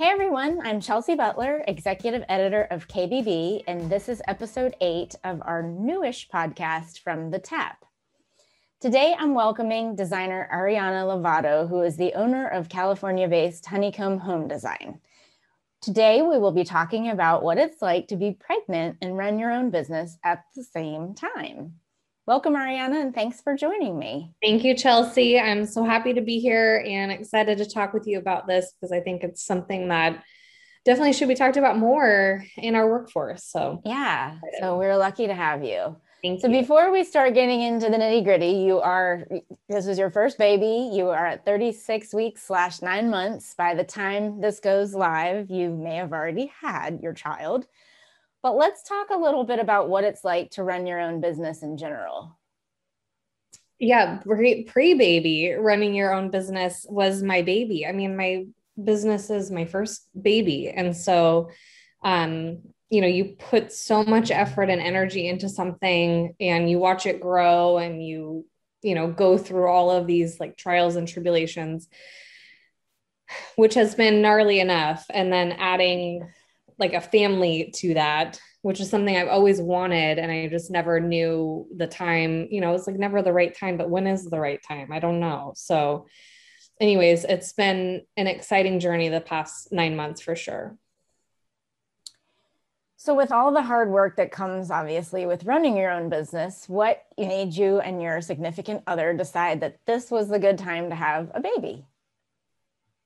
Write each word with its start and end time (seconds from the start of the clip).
Hey 0.00 0.06
everyone, 0.06 0.62
I'm 0.64 0.80
Chelsie 0.80 1.14
Butler, 1.14 1.62
executive 1.68 2.24
editor 2.26 2.62
of 2.70 2.88
KBB, 2.88 3.64
and 3.68 3.90
this 3.90 4.08
is 4.08 4.22
episode 4.26 4.74
eight 4.80 5.14
of 5.24 5.42
our 5.44 5.62
newish 5.62 6.26
podcast 6.30 7.00
from 7.00 7.30
The 7.30 7.38
Tap. 7.38 7.84
Today 8.80 9.14
I'm 9.18 9.34
welcoming 9.34 9.96
designer 9.96 10.48
Ariana 10.50 11.04
Lovato, 11.04 11.68
who 11.68 11.82
is 11.82 11.98
the 11.98 12.14
owner 12.14 12.48
of 12.48 12.70
California 12.70 13.28
based 13.28 13.66
Honeycomb 13.66 14.20
Home 14.20 14.48
Design. 14.48 15.02
Today 15.82 16.22
we 16.22 16.38
will 16.38 16.52
be 16.52 16.64
talking 16.64 17.10
about 17.10 17.42
what 17.42 17.58
it's 17.58 17.82
like 17.82 18.08
to 18.08 18.16
be 18.16 18.32
pregnant 18.40 18.96
and 19.02 19.18
run 19.18 19.38
your 19.38 19.52
own 19.52 19.68
business 19.68 20.16
at 20.24 20.44
the 20.56 20.64
same 20.64 21.14
time. 21.14 21.74
Welcome, 22.26 22.54
Ariana, 22.54 23.00
and 23.00 23.14
thanks 23.14 23.40
for 23.40 23.56
joining 23.56 23.98
me. 23.98 24.34
Thank 24.42 24.62
you, 24.62 24.74
Chelsie. 24.74 25.42
I'm 25.42 25.66
so 25.66 25.84
happy 25.84 26.12
to 26.12 26.20
be 26.20 26.38
here 26.38 26.84
and 26.86 27.10
excited 27.10 27.58
to 27.58 27.66
talk 27.66 27.92
with 27.92 28.06
you 28.06 28.18
about 28.18 28.46
this 28.46 28.72
because 28.72 28.92
I 28.92 29.00
think 29.00 29.24
it's 29.24 29.42
something 29.42 29.88
that 29.88 30.22
definitely 30.84 31.14
should 31.14 31.28
be 31.28 31.34
talked 31.34 31.56
about 31.56 31.78
more 31.78 32.44
in 32.58 32.74
our 32.74 32.88
workforce. 32.88 33.44
So, 33.44 33.80
yeah, 33.84 34.36
so 34.60 34.76
we're 34.78 34.96
lucky 34.96 35.26
to 35.26 35.34
have 35.34 35.64
you. 35.64 35.96
Thank 36.22 36.42
so, 36.42 36.48
you. 36.48 36.60
before 36.60 36.92
we 36.92 37.04
start 37.04 37.32
getting 37.32 37.62
into 37.62 37.88
the 37.88 37.96
nitty 37.96 38.22
gritty, 38.22 38.52
you 38.52 38.80
are 38.80 39.26
this 39.68 39.86
is 39.86 39.98
your 39.98 40.10
first 40.10 40.36
baby. 40.36 40.90
You 40.92 41.08
are 41.08 41.26
at 41.26 41.46
36 41.46 42.12
weeks 42.12 42.42
slash 42.42 42.82
nine 42.82 43.08
months. 43.08 43.54
By 43.56 43.74
the 43.74 43.84
time 43.84 44.40
this 44.40 44.60
goes 44.60 44.94
live, 44.94 45.50
you 45.50 45.70
may 45.70 45.96
have 45.96 46.12
already 46.12 46.52
had 46.60 47.00
your 47.02 47.14
child. 47.14 47.66
But 48.42 48.56
let's 48.56 48.82
talk 48.82 49.10
a 49.10 49.18
little 49.18 49.44
bit 49.44 49.58
about 49.58 49.88
what 49.88 50.04
it's 50.04 50.24
like 50.24 50.50
to 50.52 50.62
run 50.62 50.86
your 50.86 50.98
own 50.98 51.20
business 51.20 51.62
in 51.62 51.76
general. 51.76 52.38
Yeah, 53.78 54.20
pre 54.24 54.94
baby, 54.94 55.52
running 55.58 55.94
your 55.94 56.12
own 56.12 56.30
business 56.30 56.86
was 56.88 57.22
my 57.22 57.42
baby. 57.42 57.86
I 57.86 57.92
mean, 57.92 58.16
my 58.16 58.46
business 58.82 59.30
is 59.30 59.50
my 59.50 59.64
first 59.64 60.06
baby. 60.20 60.68
And 60.68 60.96
so, 60.96 61.50
um, 62.02 62.60
you 62.90 63.00
know, 63.00 63.06
you 63.06 63.36
put 63.38 63.72
so 63.72 64.02
much 64.02 64.30
effort 64.30 64.68
and 64.68 64.80
energy 64.80 65.28
into 65.28 65.48
something 65.48 66.34
and 66.40 66.68
you 66.68 66.78
watch 66.78 67.06
it 67.06 67.20
grow 67.20 67.78
and 67.78 68.04
you, 68.04 68.46
you 68.82 68.94
know, 68.94 69.08
go 69.08 69.38
through 69.38 69.68
all 69.68 69.90
of 69.90 70.06
these 70.06 70.40
like 70.40 70.56
trials 70.56 70.96
and 70.96 71.06
tribulations, 71.06 71.88
which 73.56 73.74
has 73.74 73.94
been 73.94 74.22
gnarly 74.22 74.60
enough. 74.60 75.06
And 75.10 75.32
then 75.32 75.52
adding 75.52 76.28
like 76.80 76.94
a 76.94 77.00
family 77.00 77.72
to 77.76 77.94
that 77.94 78.40
which 78.62 78.80
is 78.80 78.90
something 78.90 79.16
I've 79.16 79.28
always 79.28 79.60
wanted 79.60 80.18
and 80.18 80.30
I 80.30 80.48
just 80.48 80.70
never 80.70 81.00
knew 81.00 81.66
the 81.74 81.86
time, 81.86 82.46
you 82.50 82.60
know, 82.60 82.74
it's 82.74 82.86
like 82.86 82.96
never 82.96 83.22
the 83.22 83.32
right 83.32 83.56
time, 83.56 83.76
but 83.76 83.88
when 83.88 84.06
is 84.06 84.24
the 84.24 84.38
right 84.38 84.60
time? 84.62 84.92
I 84.92 84.98
don't 84.98 85.20
know. 85.20 85.52
So 85.56 86.06
anyways, 86.78 87.24
it's 87.24 87.52
been 87.52 88.02
an 88.16 88.26
exciting 88.26 88.78
journey 88.78 89.08
the 89.08 89.20
past 89.20 89.72
9 89.72 89.96
months 89.96 90.20
for 90.20 90.36
sure. 90.36 90.76
So 92.96 93.14
with 93.14 93.32
all 93.32 93.50
the 93.50 93.62
hard 93.62 93.90
work 93.90 94.16
that 94.16 94.30
comes 94.30 94.70
obviously 94.70 95.24
with 95.24 95.44
running 95.44 95.74
your 95.74 95.90
own 95.90 96.10
business, 96.10 96.68
what 96.68 97.02
made 97.16 97.54
you 97.54 97.80
and 97.80 98.02
your 98.02 98.20
significant 98.20 98.82
other 98.86 99.14
decide 99.14 99.60
that 99.60 99.78
this 99.86 100.10
was 100.10 100.28
the 100.28 100.38
good 100.38 100.58
time 100.58 100.90
to 100.90 100.94
have 100.94 101.30
a 101.32 101.40
baby? 101.40 101.86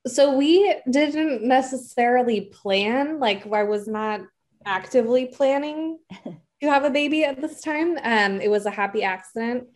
So 0.07 0.37
we 0.37 0.75
didn't 0.91 1.43
necessarily 1.43 2.43
plan 2.53 3.19
like 3.19 3.47
i 3.53 3.63
was 3.63 3.89
not 3.89 4.21
actively 4.67 5.27
planning 5.27 5.99
to 6.25 6.71
have 6.71 6.85
a 6.85 6.91
baby 6.91 7.25
at 7.25 7.41
this 7.41 7.61
time. 7.61 7.99
Um, 8.03 8.41
it 8.41 8.51
was 8.51 8.65
a 8.65 8.71
happy 8.71 9.03
accident 9.03 9.69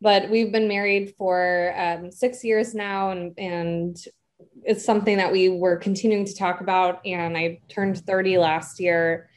but 0.00 0.30
we've 0.30 0.50
been 0.50 0.68
married 0.68 1.14
for 1.18 1.74
um, 1.76 2.10
six 2.10 2.42
years 2.44 2.74
now 2.74 3.10
and 3.10 3.38
and 3.38 3.96
it's 4.62 4.84
something 4.84 5.18
that 5.18 5.32
we 5.32 5.48
were 5.48 5.76
continuing 5.76 6.24
to 6.24 6.34
talk 6.34 6.60
about 6.60 7.04
and 7.06 7.36
i 7.36 7.60
turned 7.68 7.98
30 7.98 8.38
last 8.38 8.80
year 8.80 9.28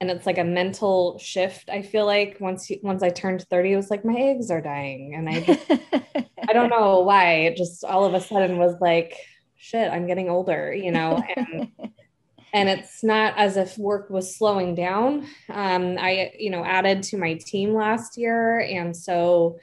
and 0.00 0.10
it's 0.10 0.26
like 0.26 0.38
a 0.38 0.44
mental 0.44 1.18
shift 1.18 1.68
i 1.70 1.82
feel 1.82 2.06
like. 2.06 2.36
Once 2.40 2.70
you, 2.70 2.78
once 2.82 3.02
i 3.02 3.10
turned 3.10 3.42
30 3.48 3.72
it 3.72 3.76
was 3.76 3.90
like 3.90 4.04
my 4.04 4.14
eggs 4.14 4.50
are 4.50 4.60
dying 4.60 5.14
and 5.14 5.28
i 5.28 5.40
just, 5.40 5.70
i 6.48 6.52
don't 6.52 6.70
know 6.70 7.00
why. 7.00 7.32
It 7.46 7.56
just 7.56 7.84
all 7.84 8.04
of 8.04 8.14
a 8.14 8.20
sudden 8.20 8.58
was 8.58 8.76
like 8.80 9.16
shit, 9.64 9.90
I'm 9.90 10.06
getting 10.06 10.28
older, 10.28 10.74
you 10.74 10.92
know, 10.92 11.22
and, 11.36 11.72
and 12.52 12.68
it's 12.68 13.02
not 13.02 13.32
as 13.38 13.56
if 13.56 13.78
work 13.78 14.10
was 14.10 14.36
slowing 14.36 14.74
down. 14.74 15.26
Um, 15.48 15.96
I, 15.98 16.32
you 16.38 16.50
know, 16.50 16.62
added 16.62 17.02
to 17.04 17.16
my 17.16 17.34
team 17.34 17.72
last 17.72 18.18
year. 18.18 18.60
And 18.60 18.94
so 18.94 19.58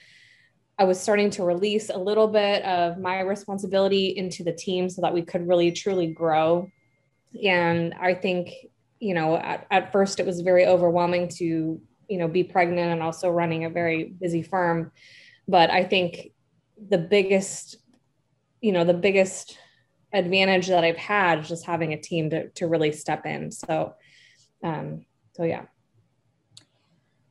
I 0.80 0.86
was 0.86 1.00
starting 1.00 1.30
to 1.32 1.44
release 1.44 1.92
a 1.92 2.00
little 2.00 2.28
bit 2.28 2.64
of 2.66 2.98
my 2.98 3.20
responsibility 3.20 4.18
into 4.18 4.44
the 4.44 4.52
team 4.52 4.90
so 4.90 5.04
that 5.04 5.14
we 5.14 5.22
could 5.22 5.48
really 5.48 5.72
truly 5.72 6.08
grow. 6.08 6.68
And 7.46 7.94
I 7.94 8.16
think, 8.16 8.50
you 9.00 9.14
know, 9.14 9.38
at, 9.38 9.68
at 9.70 9.92
first 9.92 10.20
it 10.20 10.26
was 10.26 10.42
very 10.42 10.66
overwhelming 10.66 11.28
to, 11.38 11.80
you 12.10 12.18
know, 12.18 12.28
be 12.28 12.44
pregnant 12.44 12.92
and 12.92 13.04
also 13.04 13.30
running 13.30 13.66
a 13.66 13.70
very 13.70 14.06
busy 14.06 14.42
firm. 14.42 14.92
But 15.48 15.70
I 15.70 15.84
think 15.84 16.32
the 16.90 16.98
biggest, 16.98 17.78
you 18.62 18.72
know, 18.72 18.84
the 18.84 18.96
biggest 18.96 19.60
advantage 20.14 20.68
that 20.68 20.84
I've 20.84 20.98
had 20.98 21.44
just 21.44 21.66
having 21.66 21.94
a 21.94 22.02
team 22.02 22.30
to, 22.32 22.50
to 22.50 22.68
really 22.68 22.92
step 22.92 23.26
in. 23.26 23.52
So, 23.52 23.94
um, 24.64 25.06
so 25.34 25.44
yeah. 25.44 25.64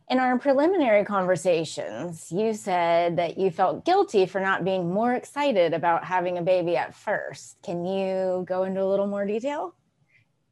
In 0.09 0.19
our 0.19 0.39
preliminary 0.39 1.05
conversations, 1.05 2.33
you 2.33 2.53
said 2.53 3.17
that 3.19 3.39
you 3.39 3.51
felt 3.51 3.85
guilty 3.85 4.27
for 4.27 4.41
not 4.41 4.65
being 4.65 4.93
more 4.93 5.15
excited 5.15 5.73
about 5.73 6.05
having 6.05 6.37
a 6.37 6.43
baby 6.43 6.77
at 6.77 6.97
first. 6.97 7.57
Can 7.63 7.85
you 7.85 8.45
go 8.49 8.65
into 8.65 8.83
a 8.83 8.89
little 8.89 9.07
more 9.07 9.25
detail? 9.25 9.77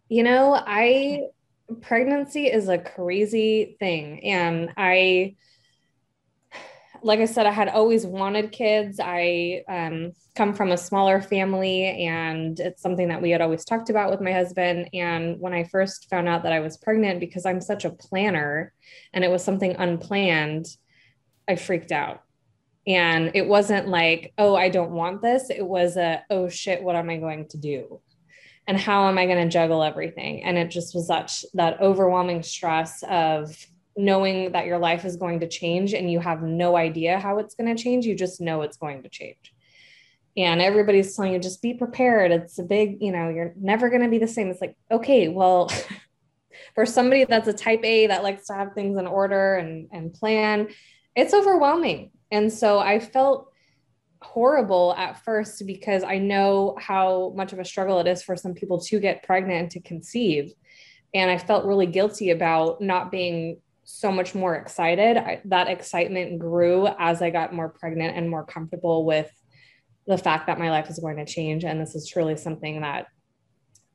You 0.09 0.23
know, 0.23 0.55
I 0.55 1.23
pregnancy 1.83 2.47
is 2.47 2.69
a 2.69 2.79
crazy 2.79 3.77
thing 3.79 4.25
and 4.25 4.71
I 4.77 5.37
like 7.03 7.21
I 7.21 7.25
said, 7.25 7.47
I 7.47 7.51
had 7.51 7.69
always 7.69 8.07
wanted 8.07 8.53
kids. 8.53 9.01
I 9.03 9.63
um, 9.69 10.13
come 10.37 10.55
from 10.55 10.73
a 10.73 10.77
smaller 10.77 11.21
family, 11.21 11.85
and 12.07 12.59
it's 12.59 12.83
something 12.83 13.09
that 13.09 13.23
we 13.23 13.31
had 13.31 13.41
always 13.41 13.65
talked 13.65 13.91
about 13.91 14.11
with 14.11 14.21
my 14.21 14.33
husband. 14.33 14.91
And 14.93 15.41
when 15.41 15.55
I 15.55 15.65
first 15.65 16.09
found 16.11 16.29
out 16.29 16.43
that 16.43 16.53
I 16.53 16.61
was 16.61 16.77
pregnant, 16.77 17.21
because 17.21 17.47
I'm 17.47 17.61
such 17.61 17.85
a 17.85 17.91
planner 17.91 18.73
and 19.13 19.25
it 19.25 19.31
was 19.31 19.45
something 19.45 19.77
unplanned, 19.77 20.67
I 21.49 21.57
freaked 21.57 21.93
out. 21.93 22.23
And 22.87 23.33
it 23.35 23.47
wasn't 23.47 23.89
like, 23.89 24.33
oh, 24.39 24.57
I 24.57 24.69
don't 24.71 24.93
want 24.93 25.21
this. 25.21 25.51
It 25.51 25.67
was 25.67 25.97
a, 25.97 26.25
oh 26.31 26.49
shit, 26.49 26.83
what 26.83 26.97
am 26.97 27.11
I 27.11 27.19
going 27.19 27.49
to 27.49 27.59
do? 27.59 28.01
And 28.67 28.79
how 28.79 29.09
am 29.09 29.19
I 29.19 29.27
going 29.27 29.43
to 29.43 29.53
juggle 29.53 29.83
everything? 29.83 30.45
And 30.45 30.57
it 30.57 30.71
just 30.71 30.95
was 30.95 31.07
such 31.07 31.45
that 31.55 31.81
overwhelming 31.81 32.43
stress 32.43 33.03
of 33.09 33.57
knowing 33.99 34.53
that 34.53 34.67
your 34.67 34.79
life 34.79 35.05
is 35.05 35.17
going 35.17 35.41
to 35.41 35.49
change 35.49 35.93
and 35.93 36.11
you 36.11 36.21
have 36.21 36.43
no 36.43 36.77
idea 36.77 37.19
how 37.19 37.39
it's 37.39 37.57
going 37.57 37.75
to 37.75 37.83
change. 37.83 38.07
You 38.07 38.15
just 38.15 38.41
know 38.41 38.63
it's 38.63 38.77
going 38.77 39.03
to 39.03 39.09
change. 39.09 39.53
And 40.37 40.63
everybody's 40.63 41.17
telling 41.17 41.33
you, 41.33 41.41
just 41.41 41.61
be 41.61 41.75
prepared. 41.75 42.31
It's 42.31 42.61
a 42.61 42.63
big, 42.63 43.03
you 43.03 43.11
know, 43.11 43.29
you're 43.29 43.55
never 43.61 43.91
going 43.91 44.03
to 44.03 44.09
be 44.09 44.19
the 44.19 44.29
same. 44.29 44.51
It's 44.51 44.61
like, 44.61 44.77
okay, 44.89 45.27
well, 45.27 45.69
for 46.77 46.87
somebody 46.87 47.25
that's 47.25 47.49
a 47.49 47.53
type 47.53 47.85
A 47.85 48.07
that 48.07 48.23
likes 48.23 48.47
to 48.47 48.55
have 48.55 48.73
things 48.73 48.97
in 48.99 49.07
order 49.09 49.57
and, 49.57 49.89
and 49.91 50.15
plan, 50.15 50.69
it's 51.17 51.35
overwhelming. 51.35 52.13
And 52.31 52.53
so 52.53 52.79
I 52.79 53.01
felt 53.01 53.53
horrible 54.23 54.95
at 54.97 55.25
first 55.25 55.67
because 55.67 56.05
I 56.05 56.19
know 56.19 56.77
how 56.79 57.33
much 57.37 57.53
of 57.53 57.59
a 57.59 57.65
struggle 57.65 57.99
it 57.99 58.07
is 58.07 58.23
for 58.23 58.37
some 58.37 58.55
people 58.55 58.81
to 58.83 59.01
get 59.01 59.25
pregnant 59.25 59.61
and 59.61 59.71
to 59.73 59.81
conceive. 59.81 60.53
And 61.15 61.33
I 61.33 61.39
felt 61.39 61.65
really 61.65 61.87
guilty 61.87 62.31
about 62.31 62.81
not 62.81 63.11
being 63.11 63.61
so 63.91 64.13
much 64.13 64.35
more 64.35 64.55
excited. 64.55 65.17
I, 65.17 65.41
that 65.47 65.69
excitement 65.69 66.39
grew 66.39 66.87
as 66.99 67.23
I 67.23 67.31
got 67.31 67.55
more 67.55 67.71
pregnant 67.71 68.19
and 68.19 68.29
more 68.29 68.45
comfortable 68.45 69.07
with 69.07 69.33
the 70.07 70.19
fact 70.19 70.47
that 70.47 70.59
my 70.59 70.71
life 70.71 70.91
is 70.91 70.99
going 70.99 71.17
to 71.17 71.25
change, 71.25 71.65
and 71.65 71.81
this 71.81 71.95
is 71.95 72.07
truly 72.07 72.37
something 72.37 72.83
that 72.83 73.07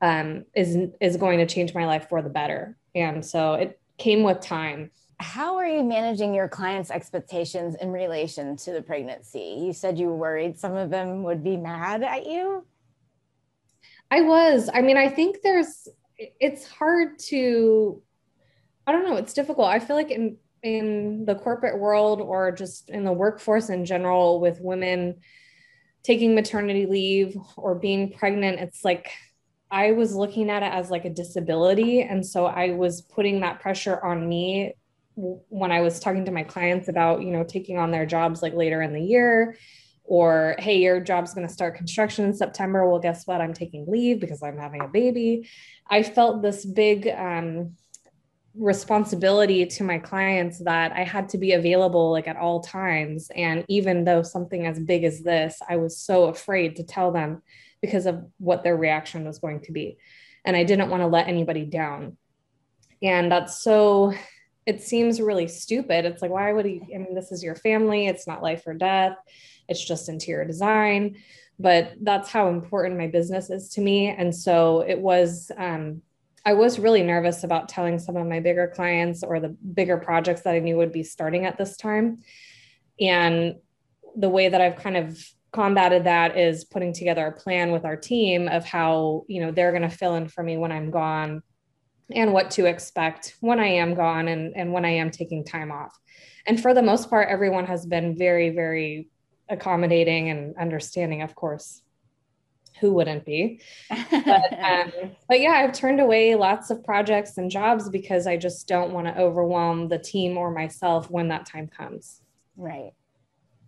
um, 0.02 0.44
is 0.54 0.76
is 1.00 1.16
going 1.16 1.38
to 1.38 1.46
change 1.46 1.74
my 1.74 1.86
life 1.86 2.08
for 2.08 2.22
the 2.22 2.28
better. 2.28 2.76
And 2.96 3.24
so 3.24 3.54
it 3.54 3.80
came 3.96 4.24
with 4.24 4.40
time. 4.40 4.90
How 5.20 5.56
are 5.56 5.66
you 5.66 5.84
managing 5.84 6.34
your 6.34 6.48
clients' 6.48 6.90
expectations 6.90 7.76
in 7.80 7.92
relation 7.92 8.56
to 8.56 8.72
the 8.72 8.82
pregnancy? 8.82 9.60
You 9.60 9.72
said 9.72 9.96
you 9.96 10.08
were 10.08 10.16
worried 10.16 10.58
some 10.58 10.74
of 10.74 10.90
them 10.90 11.22
would 11.22 11.44
be 11.44 11.56
mad 11.56 12.02
at 12.02 12.26
you. 12.26 12.66
I 14.10 14.22
was. 14.22 14.68
I 14.74 14.82
mean, 14.82 14.96
I 14.96 15.08
think 15.08 15.36
there's. 15.42 15.86
It's 16.18 16.66
hard 16.66 17.18
to 17.30 18.02
I 18.86 18.92
don't 18.92 19.04
know. 19.04 19.16
It's 19.16 19.34
difficult. 19.34 19.68
I 19.68 19.78
feel 19.78 19.96
like 19.96 20.10
in 20.10 20.36
in 20.62 21.26
the 21.26 21.34
corporate 21.34 21.78
world 21.78 22.22
or 22.22 22.50
just 22.50 22.88
in 22.88 23.04
the 23.04 23.12
workforce 23.12 23.68
in 23.68 23.84
general 23.84 24.40
with 24.40 24.60
women 24.60 25.16
taking 26.02 26.34
maternity 26.34 26.86
leave 26.86 27.36
or 27.56 27.74
being 27.74 28.12
pregnant, 28.12 28.60
it's 28.60 28.84
like 28.84 29.10
I 29.70 29.92
was 29.92 30.14
looking 30.14 30.50
at 30.50 30.62
it 30.62 30.72
as 30.72 30.90
like 30.90 31.04
a 31.04 31.10
disability. 31.10 32.00
And 32.02 32.24
so 32.24 32.46
I 32.46 32.70
was 32.70 33.02
putting 33.02 33.40
that 33.40 33.60
pressure 33.60 34.02
on 34.02 34.26
me 34.26 34.74
when 35.16 35.70
I 35.70 35.80
was 35.80 36.00
talking 36.00 36.24
to 36.24 36.30
my 36.30 36.44
clients 36.44 36.88
about, 36.88 37.22
you 37.22 37.30
know, 37.30 37.44
taking 37.44 37.78
on 37.78 37.90
their 37.90 38.06
jobs 38.06 38.42
like 38.42 38.54
later 38.54 38.80
in 38.82 38.92
the 38.92 39.02
year 39.02 39.56
or 40.04 40.54
hey 40.58 40.76
your 40.76 41.00
job's 41.00 41.32
going 41.32 41.46
to 41.46 41.52
start 41.52 41.76
construction 41.76 42.26
in 42.26 42.34
september 42.34 42.86
well 42.86 43.00
guess 43.00 43.26
what 43.26 43.40
i'm 43.40 43.54
taking 43.54 43.86
leave 43.88 44.20
because 44.20 44.42
i'm 44.42 44.58
having 44.58 44.82
a 44.82 44.88
baby 44.88 45.48
i 45.88 46.02
felt 46.02 46.42
this 46.42 46.64
big 46.64 47.08
um, 47.08 47.74
responsibility 48.56 49.66
to 49.66 49.82
my 49.82 49.98
clients 49.98 50.60
that 50.60 50.92
i 50.92 51.02
had 51.02 51.28
to 51.28 51.38
be 51.38 51.52
available 51.52 52.12
like 52.12 52.28
at 52.28 52.36
all 52.36 52.60
times. 52.60 53.30
And 53.34 53.64
even 53.68 54.04
though 54.04 54.22
something 54.22 54.66
as 54.66 54.78
big 54.78 55.02
as 55.02 55.22
this 55.22 55.60
i 55.68 55.76
was 55.76 55.98
so 55.98 56.26
afraid 56.26 56.76
to 56.76 56.84
tell 56.84 57.10
them 57.10 57.42
because 57.80 58.06
of 58.06 58.24
what 58.38 58.62
their 58.62 58.76
reaction 58.76 59.24
was 59.24 59.38
going 59.40 59.60
to 59.62 59.72
be. 59.72 59.98
And 60.44 60.56
i 60.56 60.62
didn't 60.62 60.90
want 60.90 61.02
to 61.02 61.08
let 61.08 61.28
anybody 61.28 61.64
down. 61.64 62.16
And 63.02 63.30
that's 63.30 63.62
so 63.62 64.14
it 64.66 64.80
seems 64.82 65.20
really 65.20 65.48
stupid. 65.48 66.04
It's 66.04 66.22
like 66.22 66.30
why 66.30 66.52
would 66.52 66.66
you? 66.66 66.80
i 66.94 66.98
mean 66.98 67.14
this 67.14 67.32
is 67.32 67.42
your 67.42 67.56
family. 67.56 68.06
It's 68.06 68.26
not 68.26 68.42
life 68.42 68.62
or 68.66 68.74
death. 68.74 69.16
It's 69.68 69.84
just 69.84 70.08
interior 70.08 70.44
design. 70.44 71.16
But 71.58 71.94
that's 72.00 72.30
how 72.30 72.48
important 72.48 72.98
my 72.98 73.08
business 73.08 73.50
is 73.50 73.68
to 73.70 73.80
me. 73.80 74.08
And 74.08 74.34
so 74.34 74.80
it 74.80 74.98
was 74.98 75.50
um, 75.56 76.02
i 76.44 76.52
was 76.52 76.78
really 76.78 77.02
nervous 77.02 77.44
about 77.44 77.68
telling 77.68 77.98
some 77.98 78.16
of 78.16 78.26
my 78.26 78.40
bigger 78.40 78.72
clients 78.74 79.22
or 79.22 79.40
the 79.40 79.48
bigger 79.48 79.96
projects 79.96 80.42
that 80.42 80.54
i 80.54 80.58
knew 80.58 80.76
would 80.76 80.92
be 80.92 81.02
starting 81.02 81.46
at 81.46 81.58
this 81.58 81.76
time 81.76 82.18
and 83.00 83.56
the 84.16 84.28
way 84.28 84.48
that 84.48 84.60
i've 84.60 84.76
kind 84.76 84.96
of 84.96 85.18
combated 85.52 86.04
that 86.04 86.36
is 86.36 86.64
putting 86.64 86.92
together 86.92 87.26
a 87.26 87.32
plan 87.32 87.70
with 87.70 87.84
our 87.84 87.96
team 87.96 88.48
of 88.48 88.64
how 88.64 89.24
you 89.28 89.40
know 89.40 89.50
they're 89.50 89.72
going 89.72 89.82
to 89.82 89.88
fill 89.88 90.16
in 90.16 90.28
for 90.28 90.42
me 90.42 90.56
when 90.56 90.72
i'm 90.72 90.90
gone 90.90 91.42
and 92.10 92.32
what 92.32 92.50
to 92.50 92.66
expect 92.66 93.36
when 93.40 93.60
i 93.60 93.66
am 93.66 93.94
gone 93.94 94.28
and, 94.28 94.52
and 94.56 94.72
when 94.72 94.84
i 94.84 94.90
am 94.90 95.10
taking 95.10 95.44
time 95.44 95.70
off 95.70 95.96
and 96.46 96.60
for 96.60 96.74
the 96.74 96.82
most 96.82 97.08
part 97.08 97.28
everyone 97.28 97.66
has 97.66 97.86
been 97.86 98.16
very 98.16 98.50
very 98.50 99.08
accommodating 99.48 100.30
and 100.30 100.56
understanding, 100.56 101.22
of 101.22 101.34
course. 101.34 101.82
Who 102.80 102.92
wouldn't 102.94 103.24
be? 103.24 103.60
But, 103.88 104.58
um, 104.62 104.92
but 105.28 105.40
yeah, 105.40 105.52
I've 105.52 105.72
turned 105.72 106.00
away 106.00 106.34
lots 106.34 106.70
of 106.70 106.84
projects 106.84 107.38
and 107.38 107.50
jobs 107.50 107.88
because 107.88 108.26
I 108.26 108.36
just 108.36 108.66
don't 108.66 108.92
want 108.92 109.06
to 109.06 109.18
overwhelm 109.18 109.88
the 109.88 109.98
team 109.98 110.36
or 110.36 110.50
myself 110.50 111.10
when 111.10 111.28
that 111.28 111.46
time 111.46 111.68
comes. 111.68 112.20
Right. 112.56 112.92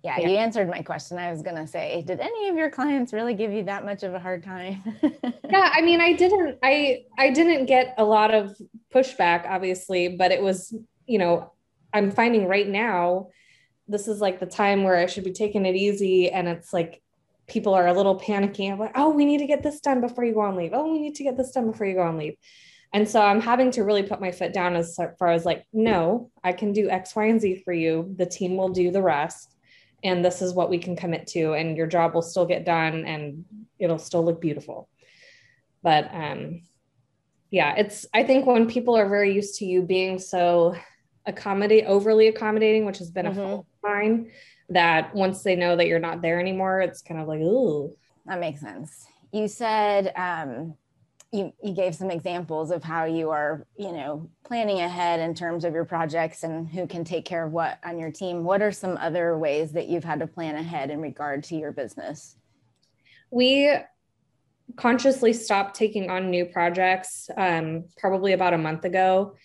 Yeah, 0.02 0.20
yeah, 0.20 0.28
you 0.28 0.36
answered 0.36 0.68
my 0.68 0.82
question. 0.82 1.18
I 1.18 1.30
was 1.32 1.42
going 1.42 1.56
to 1.56 1.66
say, 1.66 2.04
did 2.06 2.20
any 2.20 2.48
of 2.48 2.56
your 2.56 2.70
clients 2.70 3.12
really 3.12 3.34
give 3.34 3.52
you 3.52 3.64
that 3.64 3.84
much 3.84 4.04
of 4.04 4.14
a 4.14 4.20
hard 4.20 4.44
time? 4.44 4.82
yeah, 5.02 5.72
I 5.72 5.82
mean, 5.82 6.00
I 6.00 6.12
didn't 6.12 6.58
I 6.62 7.04
I 7.18 7.30
didn't 7.30 7.66
get 7.66 7.94
a 7.98 8.04
lot 8.04 8.32
of 8.32 8.56
pushback 8.94 9.48
obviously, 9.48 10.08
but 10.16 10.30
it 10.30 10.40
was, 10.40 10.72
you 11.06 11.18
know, 11.18 11.52
I'm 11.92 12.12
finding 12.12 12.46
right 12.46 12.68
now 12.68 13.30
this 13.88 14.08
is 14.08 14.20
like 14.20 14.40
the 14.40 14.46
time 14.46 14.84
where 14.84 14.96
I 14.96 15.06
should 15.06 15.24
be 15.24 15.32
taking 15.32 15.66
it 15.66 15.76
easy. 15.76 16.30
And 16.30 16.48
it's 16.48 16.72
like 16.72 17.02
people 17.46 17.74
are 17.74 17.86
a 17.86 17.92
little 17.92 18.16
panicky. 18.16 18.66
I'm 18.66 18.78
like, 18.78 18.92
oh, 18.94 19.10
we 19.10 19.24
need 19.24 19.38
to 19.38 19.46
get 19.46 19.62
this 19.62 19.80
done 19.80 20.00
before 20.00 20.24
you 20.24 20.34
go 20.34 20.40
on 20.40 20.56
leave. 20.56 20.72
Oh, 20.74 20.92
we 20.92 20.98
need 20.98 21.14
to 21.16 21.22
get 21.22 21.36
this 21.36 21.52
done 21.52 21.70
before 21.70 21.86
you 21.86 21.94
go 21.94 22.02
on 22.02 22.18
leave. 22.18 22.36
And 22.92 23.08
so 23.08 23.20
I'm 23.20 23.40
having 23.40 23.70
to 23.72 23.84
really 23.84 24.02
put 24.02 24.20
my 24.20 24.30
foot 24.30 24.52
down 24.52 24.74
as 24.74 24.98
far 25.18 25.28
as 25.28 25.44
like, 25.44 25.64
no, 25.72 26.30
I 26.42 26.52
can 26.52 26.72
do 26.72 26.88
X, 26.88 27.14
Y, 27.14 27.26
and 27.26 27.40
Z 27.40 27.62
for 27.64 27.72
you. 27.72 28.14
The 28.16 28.26
team 28.26 28.56
will 28.56 28.70
do 28.70 28.90
the 28.90 29.02
rest. 29.02 29.54
And 30.02 30.24
this 30.24 30.40
is 30.40 30.54
what 30.54 30.70
we 30.70 30.78
can 30.78 30.96
commit 30.96 31.26
to. 31.28 31.52
And 31.52 31.76
your 31.76 31.86
job 31.86 32.14
will 32.14 32.22
still 32.22 32.46
get 32.46 32.64
done 32.64 33.04
and 33.04 33.44
it'll 33.78 33.98
still 33.98 34.24
look 34.24 34.40
beautiful. 34.40 34.88
But 35.82 36.12
um, 36.12 36.62
yeah, 37.50 37.74
it's, 37.76 38.06
I 38.14 38.22
think 38.22 38.46
when 38.46 38.68
people 38.68 38.96
are 38.96 39.08
very 39.08 39.34
used 39.34 39.58
to 39.58 39.64
you 39.64 39.82
being 39.82 40.18
so 40.18 40.76
accommodate 41.26 41.84
overly 41.86 42.28
accommodating, 42.28 42.84
which 42.84 42.98
has 42.98 43.10
been 43.10 43.26
mm-hmm. 43.26 43.40
a 43.40 43.44
fault 43.44 43.66
of 43.66 43.90
mine. 43.90 44.30
That 44.68 45.14
once 45.14 45.42
they 45.42 45.56
know 45.56 45.76
that 45.76 45.86
you're 45.86 45.98
not 45.98 46.22
there 46.22 46.40
anymore, 46.40 46.80
it's 46.80 47.02
kind 47.02 47.20
of 47.20 47.28
like, 47.28 47.40
ooh. 47.40 47.94
That 48.26 48.40
makes 48.40 48.60
sense. 48.60 49.06
You 49.32 49.46
said 49.46 50.12
um, 50.16 50.74
you 51.32 51.52
you 51.62 51.72
gave 51.72 51.94
some 51.94 52.10
examples 52.10 52.70
of 52.70 52.82
how 52.82 53.04
you 53.04 53.30
are, 53.30 53.66
you 53.76 53.92
know, 53.92 54.28
planning 54.44 54.80
ahead 54.80 55.20
in 55.20 55.34
terms 55.34 55.64
of 55.64 55.74
your 55.74 55.84
projects 55.84 56.42
and 56.42 56.68
who 56.68 56.86
can 56.86 57.04
take 57.04 57.24
care 57.24 57.44
of 57.44 57.52
what 57.52 57.78
on 57.84 57.98
your 57.98 58.10
team. 58.10 58.44
What 58.44 58.62
are 58.62 58.72
some 58.72 58.96
other 58.96 59.38
ways 59.38 59.72
that 59.72 59.88
you've 59.88 60.04
had 60.04 60.20
to 60.20 60.26
plan 60.26 60.56
ahead 60.56 60.90
in 60.90 61.00
regard 61.00 61.44
to 61.44 61.56
your 61.56 61.72
business? 61.72 62.36
We 63.30 63.72
consciously 64.76 65.32
stopped 65.32 65.76
taking 65.76 66.10
on 66.10 66.30
new 66.30 66.44
projects 66.44 67.30
um, 67.36 67.84
probably 67.98 68.32
about 68.32 68.54
a 68.54 68.58
month 68.58 68.84
ago 68.84 69.36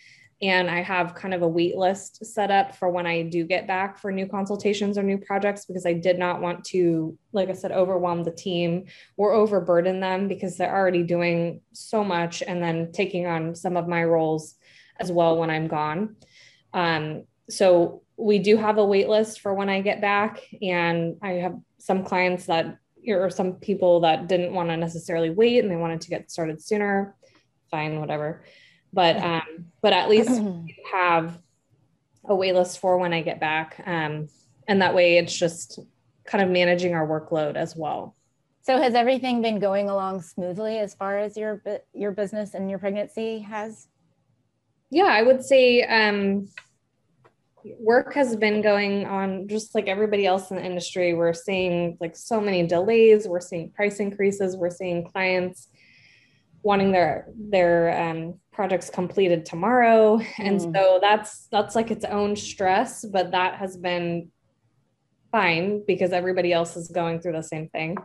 and 0.42 0.72
I 0.72 0.82
have 0.82 1.14
kind 1.14 1.36
of 1.36 1.44
a 1.44 1.48
wait 1.48 1.78
list 1.78 2.26
set 2.26 2.50
up 2.50 2.76
for 2.76 2.90
when 2.90 3.06
I 3.06 3.22
do 3.22 3.46
get 3.46 3.68
back 3.68 4.00
for 4.00 4.12
new 4.12 4.26
consultations 4.26 4.98
or 4.98 5.04
new 5.04 5.20
projects 5.20 5.66
because 5.66 5.86
I 5.86 5.94
did 5.94 6.18
not 6.18 6.42
want 6.42 6.64
to, 6.66 7.16
like 7.32 7.50
I 7.50 7.54
said, 7.54 7.72
overwhelm 7.72 8.24
the 8.24 8.32
team 8.32 8.86
or 9.18 9.34
overburden 9.34 10.00
them 10.00 10.28
because 10.28 10.58
they're 10.58 10.76
already 10.76 11.04
doing 11.04 11.62
so 11.74 12.04
much 12.04 12.42
and 12.42 12.62
then 12.62 12.92
taking 12.92 13.28
on 13.28 13.54
some 13.54 13.78
of 13.78 13.88
my 13.88 14.04
roles 14.04 14.56
as 15.00 15.12
well 15.12 15.38
when 15.38 15.52
I'm 15.52 15.68
gone. 15.68 16.16
Um, 16.74 17.26
so 17.48 18.02
we 18.18 18.40
do 18.40 18.58
have 18.58 18.80
a 18.80 18.86
wait 18.86 19.10
list 19.10 19.42
for 19.42 19.54
when 19.54 19.70
I 19.70 19.82
get 19.82 20.02
back, 20.02 20.42
and 20.62 21.18
I 21.22 21.34
have 21.34 21.60
some 21.78 22.04
clients 22.04 22.46
that 22.46 22.78
or 23.08 23.32
some 23.32 23.54
people 23.54 24.02
that 24.02 24.28
didn't 24.28 24.54
want 24.54 24.70
to 24.70 24.78
necessarily 24.78 25.32
wait 25.32 25.58
and 25.58 25.72
they 25.72 25.76
wanted 25.76 26.02
to 26.02 26.10
get 26.10 26.30
started 26.30 26.62
sooner. 26.62 27.16
Fine, 27.72 28.00
whatever 28.00 28.44
but 28.94 29.18
um, 29.18 29.66
but 29.82 29.94
at 29.94 30.10
least 30.10 30.42
have 30.92 31.40
a 32.26 32.36
wait 32.36 32.56
list 32.56 32.80
for 32.80 32.98
when 32.98 33.14
I 33.14 33.22
get 33.22 33.40
back. 33.40 33.82
Um, 33.86 34.30
and 34.68 34.82
that 34.82 34.94
way 34.94 35.18
it's 35.18 35.36
just 35.36 35.80
kind 36.26 36.44
of 36.44 36.50
managing 36.50 36.94
our 36.94 37.08
workload 37.08 37.56
as 37.56 37.76
well. 37.76 38.16
So 38.64 38.80
has 38.80 38.94
everything 38.94 39.42
been 39.42 39.60
going 39.60 39.90
along 39.90 40.22
smoothly 40.22 40.78
as 40.78 40.94
far 40.94 41.18
as 41.18 41.36
your 41.36 41.62
your 41.94 42.12
business 42.12 42.54
and 42.54 42.70
your 42.70 42.80
pregnancy 42.80 43.40
has? 43.40 43.88
Yeah, 44.92 45.06
I 45.06 45.24
would 45.24 45.44
say 45.44 45.84
um, 45.84 46.48
work 47.80 48.14
has 48.14 48.36
been 48.36 48.62
going 48.62 49.06
on 49.06 49.48
just 49.48 49.74
like 49.74 49.88
everybody 49.88 50.26
else 50.26 50.52
in 50.52 50.58
the 50.58 50.66
industry. 50.66 51.14
We're 51.14 51.34
seeing 51.34 51.98
like 52.00 52.16
so 52.16 52.40
many 52.40 52.68
delays. 52.68 53.28
We're 53.28 53.40
seeing 53.40 53.72
price 53.72 54.00
increases. 54.00 54.56
We're 54.56 54.70
seeing 54.70 55.06
clients 55.06 55.68
wanting 56.64 56.92
their 56.92 57.28
their 57.36 58.00
um, 58.02 58.36
projects 58.52 58.90
completed 58.90 59.46
tomorrow 59.46 60.20
and 60.38 60.60
mm. 60.60 60.74
so 60.76 61.00
that's 61.02 61.48
that's 61.52 61.76
like 61.76 61.90
its 61.90 62.06
own 62.06 62.36
stress 62.36 63.06
but 63.06 63.32
that 63.32 63.56
has 63.56 63.78
been 63.78 64.30
fine 65.32 65.84
because 65.88 66.12
everybody 66.12 66.52
else 66.52 66.76
is 66.76 66.90
going 66.90 67.20
through 67.20 67.32
the 67.32 67.42
same 67.42 67.68
thing 67.70 67.98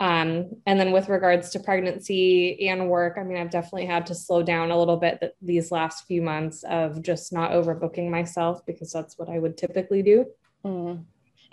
um, 0.00 0.50
and 0.66 0.80
then 0.80 0.90
with 0.90 1.08
regards 1.08 1.50
to 1.50 1.60
pregnancy 1.60 2.68
and 2.68 2.90
work 2.90 3.16
i 3.16 3.22
mean 3.22 3.38
i've 3.38 3.50
definitely 3.50 3.86
had 3.86 4.04
to 4.04 4.14
slow 4.14 4.42
down 4.42 4.70
a 4.70 4.78
little 4.78 4.96
bit 4.96 5.36
these 5.40 5.70
last 5.70 6.06
few 6.06 6.20
months 6.20 6.64
of 6.64 7.00
just 7.00 7.32
not 7.32 7.52
overbooking 7.52 8.10
myself 8.10 8.66
because 8.66 8.92
that's 8.92 9.16
what 9.18 9.28
i 9.28 9.38
would 9.38 9.56
typically 9.56 10.02
do 10.02 10.26
mm. 10.64 11.02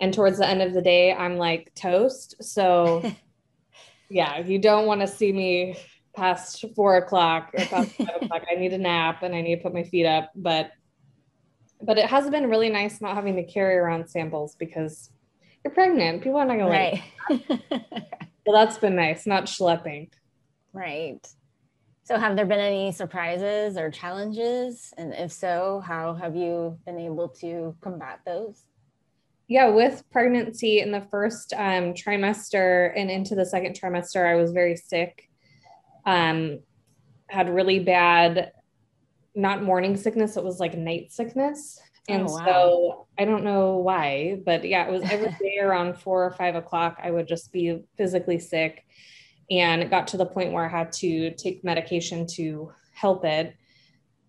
and 0.00 0.12
towards 0.12 0.38
the 0.38 0.46
end 0.46 0.60
of 0.60 0.74
the 0.74 0.82
day 0.82 1.14
i'm 1.14 1.38
like 1.38 1.72
toast 1.74 2.34
so 2.42 3.02
yeah 4.10 4.40
you 4.40 4.58
don't 4.58 4.86
want 4.86 5.00
to 5.00 5.06
see 5.06 5.32
me 5.32 5.76
past 6.14 6.64
four 6.74 6.96
o'clock 6.96 7.50
or 7.54 7.64
past 7.64 7.92
five 7.92 8.08
o'clock. 8.22 8.42
I 8.50 8.54
need 8.54 8.72
a 8.72 8.78
nap 8.78 9.22
and 9.22 9.34
I 9.34 9.40
need 9.40 9.56
to 9.56 9.62
put 9.62 9.74
my 9.74 9.84
feet 9.84 10.06
up. 10.06 10.30
But 10.34 10.72
but 11.80 11.98
it 11.98 12.06
has 12.06 12.30
been 12.30 12.48
really 12.48 12.68
nice 12.68 13.00
not 13.00 13.16
having 13.16 13.36
to 13.36 13.44
carry 13.44 13.76
around 13.76 14.08
samples 14.08 14.54
because 14.56 15.10
you're 15.64 15.74
pregnant. 15.74 16.22
People 16.22 16.38
are 16.38 16.44
not 16.44 16.58
gonna 16.58 16.70
right. 16.70 17.02
well, 18.46 18.52
that's 18.52 18.78
been 18.78 18.96
nice, 18.96 19.26
not 19.26 19.44
schlepping. 19.44 20.10
Right. 20.72 21.26
So 22.04 22.18
have 22.18 22.36
there 22.36 22.46
been 22.46 22.58
any 22.58 22.92
surprises 22.92 23.76
or 23.76 23.90
challenges? 23.90 24.92
And 24.96 25.14
if 25.14 25.32
so, 25.32 25.82
how 25.86 26.14
have 26.14 26.34
you 26.34 26.78
been 26.84 26.98
able 26.98 27.28
to 27.40 27.76
combat 27.80 28.20
those? 28.26 28.64
Yeah, 29.48 29.68
with 29.68 30.02
pregnancy 30.10 30.80
in 30.80 30.92
the 30.92 31.06
first 31.10 31.52
um, 31.52 31.94
trimester 31.94 32.92
and 32.96 33.10
into 33.10 33.34
the 33.34 33.46
second 33.46 33.78
trimester, 33.78 34.26
I 34.26 34.34
was 34.34 34.52
very 34.52 34.76
sick 34.76 35.28
um, 36.04 36.60
had 37.28 37.48
really 37.48 37.78
bad, 37.80 38.52
not 39.34 39.62
morning 39.62 39.96
sickness, 39.96 40.36
it 40.36 40.44
was 40.44 40.60
like 40.60 40.76
night 40.76 41.12
sickness. 41.12 41.80
And 42.08 42.28
oh, 42.28 42.32
wow. 42.32 42.44
so 42.44 43.06
I 43.18 43.24
don't 43.24 43.44
know 43.44 43.76
why, 43.76 44.40
but 44.44 44.64
yeah, 44.64 44.86
it 44.86 44.92
was 44.92 45.02
every 45.10 45.30
day 45.40 45.58
around 45.60 45.96
four 45.96 46.24
or 46.24 46.32
five 46.32 46.54
o'clock. 46.54 46.98
I 47.02 47.10
would 47.10 47.28
just 47.28 47.52
be 47.52 47.82
physically 47.96 48.38
sick. 48.38 48.84
And 49.50 49.82
it 49.82 49.90
got 49.90 50.08
to 50.08 50.16
the 50.16 50.26
point 50.26 50.52
where 50.52 50.64
I 50.64 50.68
had 50.68 50.92
to 50.92 51.30
take 51.32 51.62
medication 51.62 52.26
to 52.34 52.72
help 52.94 53.24
it. 53.24 53.54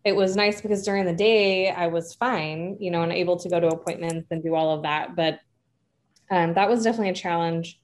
It 0.04 0.16
was 0.16 0.36
nice 0.36 0.62
because 0.62 0.84
during 0.84 1.06
the 1.06 1.14
day 1.14 1.72
I 1.72 1.88
was 1.88 2.14
fine, 2.14 2.78
you 2.80 2.92
know, 2.92 3.04
and 3.04 3.12
able 3.12 3.38
to 3.38 3.50
go 3.50 3.60
to 3.60 3.68
appointments 3.68 4.28
and 4.32 4.44
do 4.44 4.54
all 4.54 4.72
of 4.76 4.84
that. 4.84 5.16
But 5.16 5.40
um, 6.30 6.54
that 6.56 6.70
was 6.70 6.84
definitely 6.84 7.10
a 7.10 7.14
challenge. 7.14 7.80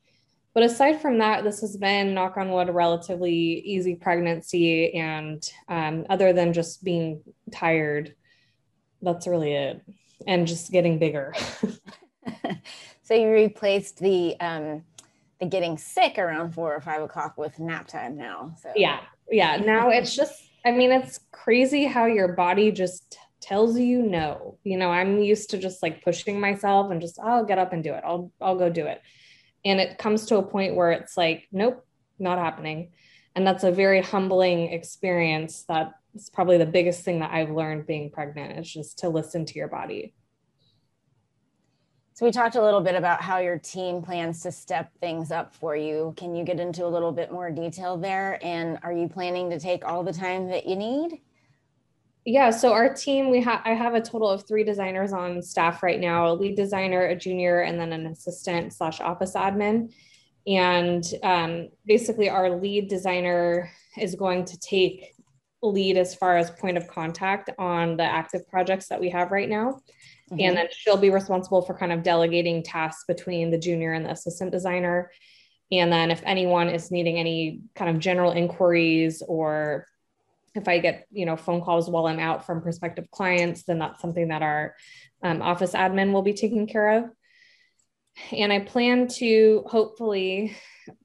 But 0.59 0.65
aside 0.65 1.01
from 1.01 1.19
that, 1.19 1.45
this 1.45 1.61
has 1.61 1.77
been, 1.77 2.13
knock 2.13 2.35
on 2.35 2.51
wood, 2.51 2.67
a 2.67 2.73
relatively 2.73 3.31
easy 3.31 3.95
pregnancy. 3.95 4.93
And 4.93 5.41
um, 5.69 6.05
other 6.09 6.33
than 6.33 6.51
just 6.51 6.83
being 6.83 7.21
tired, 7.49 8.13
that's 9.01 9.25
really 9.25 9.53
it. 9.53 9.81
And 10.27 10.45
just 10.45 10.69
getting 10.69 10.99
bigger. 10.99 11.33
So 13.09 13.15
you 13.15 13.31
replaced 13.31 13.97
the 13.97 14.39
um, 14.39 14.83
the 15.39 15.47
getting 15.47 15.79
sick 15.79 16.19
around 16.19 16.53
four 16.53 16.75
or 16.75 16.79
five 16.79 17.01
o'clock 17.01 17.39
with 17.39 17.57
nap 17.57 17.87
time 17.87 18.15
now. 18.15 18.53
So 18.61 18.71
yeah, 18.75 18.99
yeah. 19.31 19.57
Now 19.57 19.89
it's 19.97 20.15
just, 20.15 20.35
I 20.63 20.69
mean, 20.69 20.91
it's 20.91 21.19
crazy 21.31 21.85
how 21.85 22.05
your 22.05 22.33
body 22.33 22.71
just 22.71 23.17
tells 23.41 23.79
you 23.79 24.03
no. 24.03 24.59
You 24.63 24.77
know, 24.77 24.91
I'm 24.91 25.23
used 25.23 25.49
to 25.49 25.57
just 25.57 25.81
like 25.81 26.03
pushing 26.03 26.39
myself 26.39 26.91
and 26.91 27.01
just 27.01 27.19
I'll 27.19 27.45
get 27.45 27.57
up 27.57 27.73
and 27.73 27.83
do 27.83 27.95
it. 27.95 28.03
I'll 28.05 28.31
I'll 28.39 28.57
go 28.59 28.69
do 28.69 28.85
it. 28.85 29.01
And 29.65 29.79
it 29.79 29.97
comes 29.97 30.25
to 30.27 30.37
a 30.37 30.43
point 30.43 30.75
where 30.75 30.91
it's 30.91 31.17
like, 31.17 31.47
nope, 31.51 31.85
not 32.17 32.37
happening. 32.37 32.91
And 33.35 33.45
that's 33.45 33.63
a 33.63 33.71
very 33.71 34.01
humbling 34.01 34.71
experience 34.71 35.63
that 35.67 35.93
is 36.15 36.29
probably 36.29 36.57
the 36.57 36.65
biggest 36.65 37.03
thing 37.03 37.19
that 37.19 37.31
I've 37.31 37.51
learned 37.51 37.85
being 37.85 38.09
pregnant 38.09 38.59
is 38.59 38.71
just 38.71 38.99
to 38.99 39.09
listen 39.09 39.45
to 39.45 39.55
your 39.55 39.67
body. 39.67 40.13
So 42.13 42.25
we 42.25 42.33
talked 42.33 42.55
a 42.55 42.61
little 42.61 42.81
bit 42.81 42.95
about 42.95 43.21
how 43.21 43.37
your 43.37 43.57
team 43.57 44.01
plans 44.01 44.41
to 44.41 44.51
step 44.51 44.91
things 44.99 45.31
up 45.31 45.55
for 45.55 45.73
you. 45.75 46.13
Can 46.17 46.35
you 46.35 46.43
get 46.43 46.59
into 46.59 46.85
a 46.85 46.87
little 46.87 47.13
bit 47.13 47.31
more 47.31 47.49
detail 47.49 47.95
there? 47.95 48.37
And 48.43 48.77
are 48.83 48.91
you 48.91 49.07
planning 49.07 49.49
to 49.51 49.59
take 49.59 49.85
all 49.85 50.03
the 50.03 50.11
time 50.11 50.49
that 50.49 50.67
you 50.67 50.75
need? 50.75 51.21
Yeah, 52.29 52.51
so 52.51 52.73
our 52.73 52.93
team, 52.93 53.31
we 53.31 53.41
have 53.41 53.61
I 53.65 53.73
have 53.73 53.95
a 53.95 54.01
total 54.01 54.29
of 54.29 54.47
three 54.47 54.63
designers 54.63 55.13
on 55.13 55.41
staff 55.41 55.81
right 55.81 55.99
now: 55.99 56.31
a 56.31 56.33
lead 56.35 56.55
designer, 56.55 57.07
a 57.07 57.15
junior, 57.15 57.61
and 57.61 57.79
then 57.79 57.91
an 57.91 58.05
assistant 58.05 58.71
slash 58.71 59.01
office 59.01 59.33
admin. 59.33 59.91
And 60.45 61.03
um, 61.23 61.69
basically, 61.87 62.29
our 62.29 62.51
lead 62.51 62.87
designer 62.87 63.71
is 63.97 64.13
going 64.13 64.45
to 64.45 64.59
take 64.59 65.15
lead 65.63 65.97
as 65.97 66.13
far 66.13 66.37
as 66.37 66.51
point 66.51 66.77
of 66.77 66.87
contact 66.87 67.49
on 67.57 67.97
the 67.97 68.03
active 68.03 68.47
projects 68.47 68.89
that 68.89 69.01
we 69.01 69.09
have 69.09 69.31
right 69.31 69.49
now. 69.49 69.81
Mm-hmm. 70.31 70.39
And 70.39 70.55
then 70.55 70.67
she'll 70.71 70.97
be 70.97 71.09
responsible 71.09 71.63
for 71.63 71.75
kind 71.75 71.91
of 71.91 72.03
delegating 72.03 72.61
tasks 72.61 73.05
between 73.07 73.49
the 73.49 73.57
junior 73.57 73.93
and 73.93 74.05
the 74.05 74.11
assistant 74.11 74.51
designer. 74.51 75.09
And 75.71 75.91
then 75.91 76.11
if 76.11 76.21
anyone 76.27 76.69
is 76.69 76.91
needing 76.91 77.17
any 77.17 77.61
kind 77.73 77.89
of 77.89 77.97
general 77.97 78.33
inquiries 78.33 79.23
or 79.27 79.87
if 80.59 80.67
I 80.67 80.79
get, 80.79 81.07
you 81.11 81.25
know, 81.25 81.35
phone 81.35 81.61
calls 81.61 81.89
while 81.89 82.07
I'm 82.07 82.19
out 82.19 82.45
from 82.45 82.61
prospective 82.61 83.09
clients, 83.11 83.63
then 83.63 83.79
that's 83.79 84.01
something 84.01 84.27
that 84.27 84.41
our 84.43 84.75
um, 85.23 85.41
office 85.41 85.73
admin 85.73 86.11
will 86.11 86.21
be 86.21 86.33
taking 86.33 86.67
care 86.67 86.99
of. 86.99 87.05
And 88.31 88.51
I 88.51 88.59
plan 88.59 89.07
to 89.19 89.63
hopefully 89.65 90.55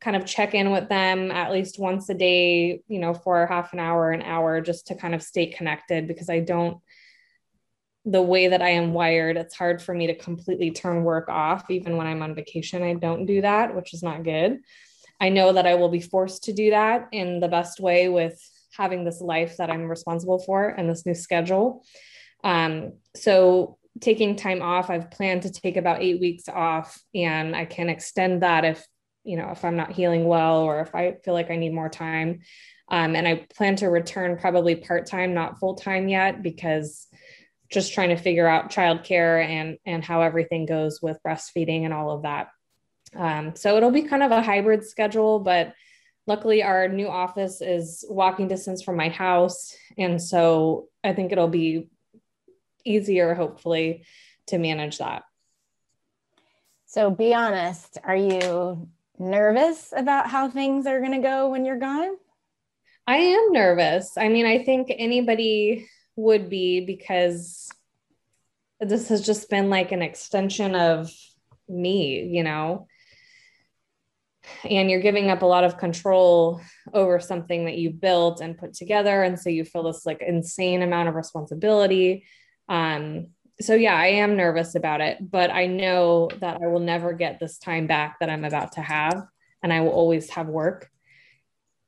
kind 0.01 0.17
of 0.17 0.27
check 0.27 0.55
in 0.55 0.71
with 0.73 0.89
them 0.89 1.31
at 1.31 1.53
least 1.53 1.79
once 1.79 2.09
a 2.09 2.15
day, 2.15 2.81
you 2.89 2.99
know, 2.99 3.15
for 3.15 3.47
half 3.47 3.73
an 3.73 3.79
hour, 3.79 4.11
an 4.11 4.23
hour, 4.23 4.61
just 4.61 4.89
to 4.89 4.95
kind 4.95 5.15
of 5.15 5.23
stay 5.23 5.47
connected 5.47 6.09
because 6.09 6.29
I 6.29 6.41
don't 6.41 6.79
the 8.07 8.23
way 8.23 8.49
that 8.49 8.61
I 8.61 8.71
am 8.71 8.93
wired, 8.93 9.37
it's 9.37 9.55
hard 9.55 9.81
for 9.81 9.95
me 9.95 10.09
to 10.09 10.15
completely 10.15 10.71
turn 10.71 11.05
work 11.05 11.29
off. 11.29 11.71
Even 11.71 11.97
when 11.97 12.07
I'm 12.07 12.21
on 12.21 12.35
vacation, 12.35 12.83
I 12.83 12.95
don't 12.95 13.25
do 13.25 13.41
that, 13.41 13.75
which 13.75 13.95
is 13.95 14.03
not 14.03 14.25
good. 14.25 14.61
I 15.21 15.31
know 15.31 15.53
that 15.53 15.67
I 15.67 15.77
will 15.77 15.89
be 15.89 16.01
forced 16.01 16.45
to 16.45 16.53
do 16.53 16.71
that 16.71 17.09
in 17.13 17.41
the 17.41 17.49
best 17.49 17.81
way 17.81 18.09
with 18.09 18.39
having 18.77 19.05
this 19.05 19.21
life 19.21 19.57
that 19.57 19.71
I'm 19.71 19.89
responsible 19.89 20.39
for 20.39 20.69
and 20.69 20.89
this 20.89 21.07
new 21.07 21.15
schedule. 21.15 21.85
Um, 22.43 22.95
so, 23.15 23.79
taking 24.01 24.37
time 24.37 24.61
off, 24.61 24.91
I've 24.91 25.11
planned 25.11 25.43
to 25.43 25.53
take 25.53 25.77
about 25.77 26.03
eight 26.03 26.21
weeks 26.21 26.49
off, 26.49 26.99
and 27.15 27.55
I 27.55 27.65
can 27.65 27.89
extend 27.89 28.43
that 28.43 28.65
if 28.65 28.85
you 29.25 29.37
know 29.37 29.51
if 29.51 29.65
I'm 29.65 29.77
not 29.77 29.93
healing 29.93 30.27
well 30.27 30.61
or 30.61 30.81
if 30.81 30.95
I 30.95 31.17
feel 31.25 31.35
like 31.35 31.51
I 31.51 31.57
need 31.57 31.73
more 31.73 31.89
time. 31.89 32.41
Um, 32.91 33.17
and 33.17 33.27
I 33.27 33.47
plan 33.57 33.77
to 33.77 33.89
return 33.89 34.37
probably 34.37 34.77
part 34.77 35.07
time, 35.07 35.33
not 35.33 35.59
full 35.59 35.75
time 35.75 36.09
yet, 36.09 36.43
because 36.43 37.07
just 37.71 37.95
trying 37.95 38.11
to 38.11 38.17
figure 38.17 38.47
out 38.47 38.71
childcare 38.71 39.45
and 39.45 39.79
and 39.87 40.05
how 40.05 40.21
everything 40.21 40.67
goes 40.67 41.01
with 41.01 41.19
breastfeeding 41.27 41.85
and 41.85 41.95
all 41.95 42.11
of 42.11 42.23
that. 42.23 42.49
Um, 43.17 43.57
so 43.57 43.77
it'll 43.77 43.91
be 43.91 44.03
kind 44.03 44.23
of 44.23 44.33
a 44.33 44.43
hybrid 44.43 44.85
schedule, 44.85 45.41
but 45.41 45.73
luckily 46.27 46.63
our 46.63 46.89
new 46.89 47.09
office 47.09 47.61
is 47.61 48.05
walking 48.09 48.49
distance 48.49 48.83
from 48.83 48.97
my 48.97 49.09
house, 49.09 49.75
and 49.99 50.21
so 50.21 50.89
I 51.03 51.13
think 51.13 51.33
it'll 51.33 51.49
be 51.49 51.89
easier, 52.85 53.35
hopefully, 53.35 54.05
to 54.49 54.59
manage 54.59 54.99
that. 54.99 55.25
So 56.87 57.11
be 57.11 57.35
honest, 57.35 57.99
are 58.05 58.17
you 58.17 58.89
nervous 59.19 59.93
about 59.97 60.29
how 60.29 60.49
things 60.49 60.87
are 60.87 61.01
going 61.01 61.13
to 61.13 61.27
go 61.27 61.51
when 61.51 61.65
you're 61.65 61.79
gone? 61.79 62.17
I 63.07 63.17
am 63.17 63.53
nervous. 63.53 64.17
I 64.17 64.29
mean, 64.29 64.47
I 64.47 64.63
think 64.65 64.89
anybody 64.91 65.89
would 66.17 66.49
be 66.49 66.81
because 66.85 67.69
this 68.81 69.09
has 69.09 69.25
just 69.25 69.51
been 69.51 69.71
like 69.71 69.93
an 69.93 70.03
extension 70.03 70.75
of 70.75 71.11
me, 71.69 72.25
you 72.25 72.43
know. 72.43 72.87
And 74.69 74.91
you're 74.91 75.01
giving 75.01 75.31
up 75.31 75.43
a 75.43 75.47
lot 75.47 75.65
of 75.65 75.79
control 75.79 76.61
over 76.93 77.21
something 77.21 77.65
that 77.65 77.79
you 77.79 77.91
built 77.91 78.41
and 78.41 78.59
put 78.59 78.75
together. 78.75 79.23
And 79.23 79.39
so 79.39 79.51
you 79.51 79.65
feel 79.65 79.85
this 79.85 80.07
like 80.07 80.23
insane 80.23 80.83
amount 80.83 81.09
of 81.09 81.15
responsibility. 81.15 82.25
Um, 82.69 83.29
so 83.61 83.75
yeah, 83.75 83.95
I 83.95 84.07
am 84.07 84.37
nervous 84.37 84.75
about 84.75 85.01
it, 85.01 85.19
but 85.31 85.51
I 85.51 85.67
know 85.67 86.29
that 86.41 86.59
I 86.63 86.67
will 86.67 86.81
never 86.81 87.13
get 87.13 87.39
this 87.39 87.59
time 87.59 87.87
back 87.87 88.19
that 88.21 88.31
I'm 88.31 88.45
about 88.45 88.73
to 88.73 88.81
have. 88.81 89.27
And 89.63 89.73
I 89.73 89.81
will 89.81 89.93
always 89.93 90.29
have 90.31 90.49
work 90.49 90.91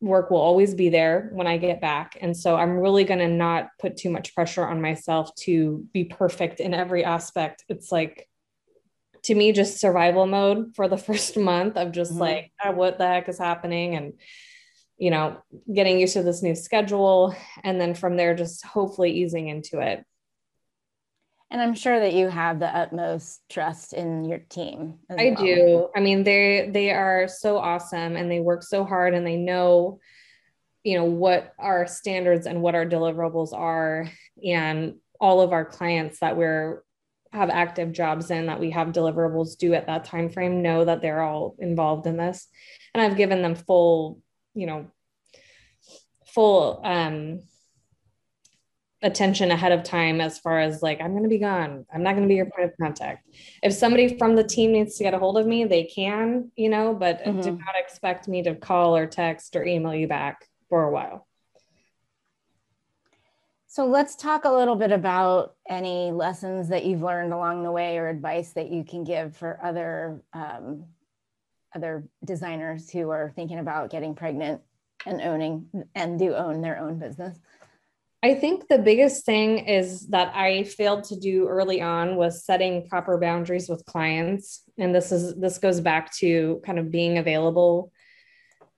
work 0.01 0.31
will 0.31 0.41
always 0.41 0.75
be 0.75 0.89
there 0.89 1.31
when 1.33 1.47
I 1.47 1.57
get 1.57 1.81
back. 1.81 2.19
And 2.21 2.37
so 2.37 2.57
I'm 2.57 2.79
really 2.79 3.05
going 3.05 3.21
to 3.21 3.29
not 3.29 3.69
put 3.81 3.97
too 3.97 4.11
much 4.11 4.35
pressure 4.35 4.67
on 4.67 4.81
myself 4.81 5.35
to 5.37 5.87
be 5.93 6.05
perfect 6.05 6.61
in 6.61 6.75
every 6.75 7.05
aspect. 7.05 7.65
It's 7.69 7.91
like, 7.91 8.29
to 9.27 9.35
me, 9.35 9.53
just 9.53 9.81
survival 9.81 10.27
mode 10.27 10.75
for 10.75 10.89
the 10.89 10.97
first 11.09 11.37
month 11.37 11.77
of 11.77 11.93
just 11.93 12.13
mm-hmm. 12.13 12.21
like, 12.21 12.53
oh, 12.65 12.73
what 12.73 12.99
the 12.99 13.07
heck 13.07 13.29
is 13.29 13.39
happening? 13.39 13.95
And, 13.95 14.15
you 14.99 15.11
know, 15.11 15.39
getting 15.73 15.99
used 15.99 16.15
to 16.15 16.23
this 16.23 16.43
new 16.43 16.55
schedule. 16.55 17.35
And 17.63 17.81
then 17.81 17.95
from 17.95 18.17
there, 18.17 18.35
just 18.35 18.65
hopefully 18.65 19.13
easing 19.13 19.49
into 19.49 19.81
it. 19.81 20.05
And 21.51 21.61
I'm 21.61 21.75
sure 21.75 22.01
that 22.01 22.13
you 22.13 22.29
have 22.29 22.59
the 22.59 22.67
utmost 22.67 23.41
trust 23.49 23.93
in 23.93 24.25
your 24.25 24.41
team. 24.41 24.99
I 25.11 25.35
well. 25.37 25.45
do. 25.45 25.89
I 25.95 26.01
mean, 26.01 26.25
they 26.25 26.69
they 26.73 26.91
are 26.91 27.29
so 27.29 27.57
awesome 27.57 28.17
and 28.17 28.29
they 28.29 28.41
work 28.41 28.65
so 28.65 28.85
hard 28.85 29.15
and 29.15 29.25
they 29.25 29.37
know, 29.37 30.01
you 30.83 30.99
know, 30.99 31.05
what 31.05 31.53
our 31.57 31.87
standards 31.87 32.47
and 32.47 32.63
what 32.63 32.75
our 32.75 32.85
deliverables 32.85 33.53
are. 33.53 34.11
And 34.45 34.97
all 35.21 35.41
of 35.41 35.53
our 35.53 35.65
clients 35.65 36.19
that 36.19 36.37
we're 36.37 36.83
have 37.37 37.51
active 37.51 37.93
jobs 37.93 38.31
in 38.31 38.47
that 38.47 38.61
we 38.61 38.71
have 38.71 38.89
deliverables 38.89 39.57
due 39.57 39.75
at 39.75 39.87
that 39.87 40.05
time 40.05 40.29
frame 40.29 40.63
know 40.63 40.85
that 40.85 41.03
they're 41.03 41.23
all 41.23 41.55
involved 41.59 42.07
in 42.07 42.17
this. 42.17 42.49
And 42.95 43.03
I've 43.03 43.17
given 43.17 43.43
them 43.43 43.55
full, 43.55 44.21
you 44.55 44.67
know, 44.67 44.87
full 46.37 46.81
um 46.85 47.41
attention 49.03 49.51
ahead 49.51 49.73
of 49.73 49.83
time 49.83 50.21
as 50.21 50.39
far 50.39 50.59
as 50.59 50.83
like 50.83 51.01
i'm 51.01 51.13
going 51.13 51.23
to 51.23 51.29
be 51.29 51.39
gone 51.39 51.85
i'm 51.95 52.03
not 52.03 52.13
going 52.13 52.23
to 52.23 52.29
be 52.29 52.35
your 52.35 52.47
point 52.47 52.69
of 52.69 52.77
contact 52.81 53.27
if 53.63 53.73
somebody 53.73 54.17
from 54.19 54.35
the 54.35 54.45
team 54.45 54.73
needs 54.73 54.97
to 54.97 55.05
get 55.05 55.15
a 55.15 55.19
hold 55.19 55.39
of 55.39 55.47
me 55.47 55.65
they 55.65 55.85
can 55.85 56.51
you 56.57 56.69
know 56.69 56.95
but 56.95 57.23
mm-hmm. 57.23 57.41
do 57.41 57.53
not 57.53 57.75
expect 57.79 58.27
me 58.27 58.43
to 58.43 58.55
call 58.55 58.97
or 58.97 59.07
text 59.07 59.55
or 59.55 59.65
email 59.65 59.95
you 59.95 60.09
back 60.09 60.47
for 60.69 60.85
a 60.85 60.91
while 60.91 61.27
so 63.77 63.85
let's 63.85 64.17
talk 64.17 64.47
a 64.47 64.51
little 64.51 64.75
bit 64.75 64.91
about 64.91 65.55
any 65.69 66.11
lessons 66.11 66.71
that 66.71 66.87
you've 66.87 67.03
learned 67.03 67.35
along 67.35 67.63
the 67.63 67.71
way 67.71 67.99
or 67.99 68.09
advice 68.09 68.53
that 68.53 68.71
you 68.71 68.83
can 68.83 69.05
give 69.05 69.37
for 69.37 69.61
other 69.63 70.23
um, 70.33 70.87
other 71.75 72.09
designers 72.25 72.89
who 72.89 73.11
are 73.11 73.31
thinking 73.37 73.59
about 73.59 73.91
getting 73.91 74.15
pregnant 74.15 74.63
and 75.05 75.21
owning 75.21 75.67
and 75.95 76.19
do 76.19 76.35
own 76.35 76.63
their 76.63 76.79
own 76.79 76.99
business 76.99 77.39
I 78.23 78.35
think 78.35 78.67
the 78.67 78.79
biggest 78.79 79.27
thing 79.27 79.59
is 79.59 80.07
that 80.07 80.35
I 80.35 80.65
failed 80.65 81.05
to 81.05 81.21
do 81.21 81.47
early 81.47 81.83
on 81.83 82.17
was 82.17 82.47
setting 82.47 82.89
proper 82.89 83.19
boundaries 83.19 83.69
with 83.69 83.85
clients. 83.85 84.63
And 84.79 84.95
this 84.95 85.13
is 85.13 85.35
this 85.37 85.59
goes 85.59 85.81
back 85.81 86.15
to 86.17 86.63
kind 86.65 86.79
of 86.79 86.91
being 86.91 87.19
available 87.19 87.93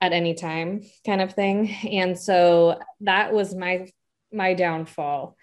at 0.00 0.12
any 0.12 0.34
time 0.34 0.82
kind 1.06 1.22
of 1.22 1.34
thing. 1.34 1.70
And 1.88 2.18
so 2.18 2.80
that 3.00 3.32
was 3.32 3.54
my 3.54 3.88
my 4.32 4.54
downfall. 4.54 5.36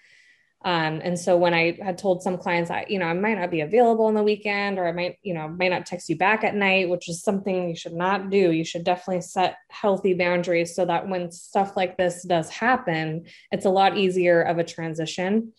Um, 0.64 1.00
and 1.04 1.18
so 1.18 1.36
when 1.36 1.54
I 1.54 1.78
had 1.80 1.96
told 1.96 2.22
some 2.22 2.38
clients, 2.38 2.70
I, 2.70 2.86
you 2.88 2.98
know, 2.98 3.06
I 3.06 3.12
might 3.12 3.38
not 3.38 3.52
be 3.52 3.60
available 3.60 4.06
on 4.06 4.14
the 4.14 4.22
weekend, 4.22 4.78
or 4.78 4.88
I 4.88 4.92
might, 4.92 5.16
you 5.22 5.32
know, 5.32 5.46
might 5.46 5.70
not 5.70 5.86
text 5.86 6.08
you 6.08 6.16
back 6.16 6.42
at 6.42 6.56
night, 6.56 6.88
which 6.88 7.08
is 7.08 7.22
something 7.22 7.68
you 7.68 7.76
should 7.76 7.92
not 7.92 8.30
do. 8.30 8.50
You 8.50 8.64
should 8.64 8.82
definitely 8.82 9.20
set 9.20 9.58
healthy 9.70 10.14
boundaries 10.14 10.74
so 10.74 10.84
that 10.86 11.08
when 11.08 11.30
stuff 11.30 11.76
like 11.76 11.96
this 11.96 12.24
does 12.24 12.48
happen, 12.50 13.26
it's 13.52 13.66
a 13.66 13.70
lot 13.70 13.96
easier 13.96 14.42
of 14.42 14.58
a 14.58 14.64
transition. 14.64 15.52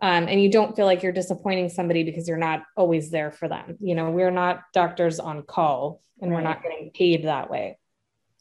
Um, 0.00 0.28
and 0.28 0.42
you 0.42 0.50
don't 0.50 0.76
feel 0.76 0.86
like 0.86 1.02
you're 1.02 1.12
disappointing 1.12 1.68
somebody 1.68 2.04
because 2.04 2.28
you're 2.28 2.38
not 2.38 2.62
always 2.76 3.10
there 3.10 3.32
for 3.32 3.48
them. 3.48 3.76
You 3.80 3.94
know, 3.94 4.10
we're 4.10 4.30
not 4.30 4.62
doctors 4.72 5.18
on 5.18 5.42
call 5.42 6.00
and 6.20 6.30
right. 6.30 6.36
we're 6.36 6.48
not 6.48 6.62
getting 6.62 6.90
paid 6.94 7.24
that 7.24 7.50
way. 7.50 7.78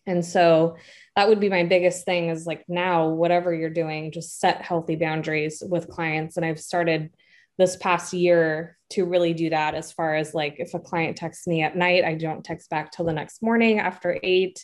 And 0.08 0.24
so 0.24 0.78
that 1.16 1.28
would 1.28 1.40
be 1.40 1.50
my 1.50 1.64
biggest 1.64 2.06
thing 2.06 2.30
is 2.30 2.46
like 2.46 2.66
now, 2.68 3.10
whatever 3.10 3.54
you're 3.54 3.70
doing, 3.70 4.12
just 4.12 4.40
set 4.40 4.62
healthy 4.62 4.96
boundaries 4.96 5.64
with 5.66 5.90
clients. 5.90 6.38
And 6.38 6.46
I've 6.46 6.60
started 6.60 7.12
this 7.58 7.78
past 7.78 8.14
year 8.14 8.78
to 8.92 9.06
really 9.06 9.34
do 9.34 9.50
that 9.50 9.76
as 9.76 9.92
far 9.92 10.16
as 10.16 10.34
like 10.34 10.56
if 10.60 10.74
a 10.74 10.80
client 10.80 11.18
texts 11.18 11.48
me 11.48 11.64
at 11.64 11.76
night, 11.76 12.04
I 12.04 12.16
don't 12.16 12.44
text 12.44 12.70
back 12.70 12.92
till 12.92 13.06
the 13.06 13.14
next 13.14 13.42
morning 13.42 13.80
after 13.80 14.20
eight. 14.22 14.64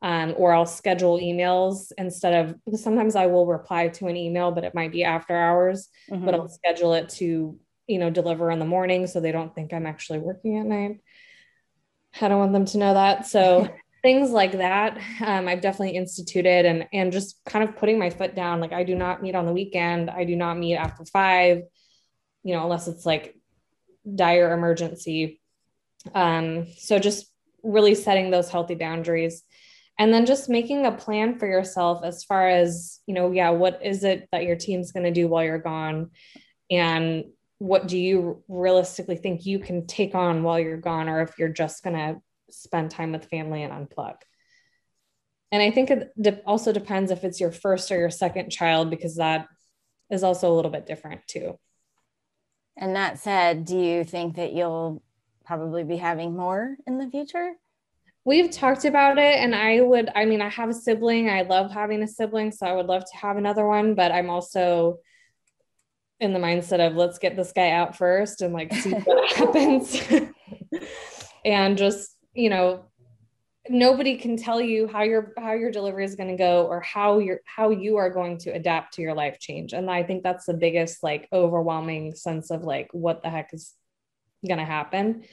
Um, 0.00 0.34
or 0.36 0.52
I'll 0.52 0.64
schedule 0.64 1.18
emails 1.18 1.90
instead 1.98 2.46
of 2.46 2.78
sometimes 2.80 3.16
I 3.16 3.26
will 3.26 3.46
reply 3.46 3.88
to 3.88 4.06
an 4.06 4.16
email, 4.16 4.52
but 4.52 4.62
it 4.62 4.72
might 4.72 4.92
be 4.92 5.02
after 5.02 5.34
hours, 5.34 5.88
mm-hmm. 6.08 6.24
but 6.24 6.34
I'll 6.34 6.46
schedule 6.46 6.94
it 6.94 7.08
to, 7.08 7.58
you 7.88 7.98
know, 7.98 8.08
deliver 8.08 8.52
in 8.52 8.60
the 8.60 8.64
morning 8.64 9.08
so 9.08 9.18
they 9.18 9.32
don't 9.32 9.52
think 9.52 9.72
I'm 9.72 9.86
actually 9.86 10.20
working 10.20 10.56
at 10.56 10.66
night. 10.66 11.00
I 12.20 12.28
don't 12.28 12.38
want 12.38 12.52
them 12.52 12.66
to 12.66 12.78
know 12.78 12.94
that. 12.94 13.26
So 13.26 13.68
things 14.08 14.30
like 14.30 14.52
that, 14.52 14.98
um, 15.24 15.48
I've 15.48 15.60
definitely 15.60 15.96
instituted 15.96 16.62
and 16.64 16.86
and 16.92 17.12
just 17.12 17.40
kind 17.44 17.62
of 17.66 17.76
putting 17.76 17.98
my 17.98 18.10
foot 18.10 18.34
down. 18.34 18.60
Like 18.60 18.72
I 18.72 18.84
do 18.84 18.94
not 18.94 19.22
meet 19.22 19.34
on 19.34 19.46
the 19.46 19.52
weekend. 19.52 20.10
I 20.10 20.24
do 20.24 20.36
not 20.36 20.58
meet 20.58 20.76
after 20.76 21.04
five 21.04 21.62
you 22.48 22.54
know, 22.54 22.62
unless 22.62 22.88
it's 22.88 23.04
like 23.04 23.36
dire 24.14 24.52
emergency. 24.52 25.40
Um, 26.14 26.66
so 26.76 26.98
just 26.98 27.26
really 27.62 27.94
setting 27.94 28.30
those 28.30 28.48
healthy 28.48 28.74
boundaries 28.74 29.42
and 29.98 30.14
then 30.14 30.26
just 30.26 30.48
making 30.48 30.86
a 30.86 30.92
plan 30.92 31.38
for 31.38 31.46
yourself 31.46 32.04
as 32.04 32.24
far 32.24 32.48
as, 32.48 33.00
you 33.06 33.14
know, 33.14 33.32
yeah, 33.32 33.50
what 33.50 33.80
is 33.84 34.04
it 34.04 34.28
that 34.32 34.44
your 34.44 34.56
team's 34.56 34.92
going 34.92 35.04
to 35.04 35.10
do 35.10 35.26
while 35.28 35.44
you're 35.44 35.58
gone? 35.58 36.10
And 36.70 37.24
what 37.58 37.88
do 37.88 37.98
you 37.98 38.44
realistically 38.46 39.16
think 39.16 39.44
you 39.44 39.58
can 39.58 39.86
take 39.86 40.14
on 40.14 40.44
while 40.44 40.60
you're 40.60 40.76
gone, 40.76 41.08
or 41.08 41.20
if 41.22 41.38
you're 41.38 41.48
just 41.48 41.82
going 41.82 41.96
to 41.96 42.20
spend 42.50 42.90
time 42.90 43.12
with 43.12 43.26
family 43.26 43.62
and 43.62 43.72
unplug? 43.72 44.16
And 45.50 45.62
I 45.62 45.70
think 45.70 45.90
it 45.90 46.12
de- 46.20 46.42
also 46.44 46.72
depends 46.72 47.10
if 47.10 47.24
it's 47.24 47.40
your 47.40 47.52
first 47.52 47.90
or 47.90 47.98
your 47.98 48.10
second 48.10 48.50
child, 48.50 48.90
because 48.90 49.16
that 49.16 49.46
is 50.10 50.22
also 50.22 50.52
a 50.52 50.54
little 50.54 50.70
bit 50.70 50.86
different 50.86 51.26
too. 51.26 51.58
And 52.76 52.96
that 52.96 53.18
said, 53.18 53.64
do 53.64 53.78
you 53.78 54.04
think 54.04 54.36
that 54.36 54.52
you'll 54.52 55.02
probably 55.44 55.84
be 55.84 55.96
having 55.96 56.36
more 56.36 56.76
in 56.86 56.98
the 56.98 57.08
future? 57.08 57.54
We've 58.24 58.50
talked 58.50 58.84
about 58.84 59.16
it, 59.16 59.36
and 59.36 59.54
I 59.54 59.80
would, 59.80 60.10
I 60.14 60.26
mean, 60.26 60.42
I 60.42 60.50
have 60.50 60.68
a 60.68 60.74
sibling. 60.74 61.30
I 61.30 61.42
love 61.42 61.72
having 61.72 62.02
a 62.02 62.06
sibling, 62.06 62.52
so 62.52 62.66
I 62.66 62.74
would 62.74 62.86
love 62.86 63.02
to 63.10 63.16
have 63.16 63.38
another 63.38 63.66
one, 63.66 63.94
but 63.94 64.12
I'm 64.12 64.28
also 64.28 64.98
in 66.20 66.34
the 66.34 66.38
mindset 66.38 66.86
of 66.86 66.94
let's 66.94 67.18
get 67.18 67.36
this 67.36 67.52
guy 67.52 67.70
out 67.70 67.96
first 67.96 68.42
and 68.42 68.52
like 68.52 68.74
see 68.74 68.90
what 68.90 69.32
happens. 69.36 69.98
and 71.44 71.78
just, 71.78 72.17
you 72.38 72.50
know, 72.50 72.84
nobody 73.68 74.16
can 74.16 74.36
tell 74.36 74.60
you 74.60 74.86
how 74.86 75.02
your 75.02 75.32
how 75.36 75.52
your 75.52 75.72
delivery 75.72 76.04
is 76.04 76.14
going 76.14 76.28
to 76.28 76.36
go 76.36 76.66
or 76.66 76.80
how 76.80 77.18
you're 77.18 77.40
how 77.44 77.70
you 77.70 77.96
are 77.96 78.08
going 78.08 78.38
to 78.38 78.50
adapt 78.50 78.94
to 78.94 79.02
your 79.02 79.12
life 79.12 79.40
change. 79.40 79.72
And 79.72 79.90
i 79.90 80.04
think 80.04 80.22
that's 80.22 80.46
the 80.46 80.54
biggest 80.54 81.02
like 81.02 81.28
overwhelming 81.32 82.14
sense 82.14 82.52
of 82.52 82.62
like 82.62 82.88
what 82.92 83.22
the 83.22 83.28
heck 83.28 83.52
is 83.52 83.74
going 84.46 84.58
to 84.58 84.64
happen. 84.64 85.24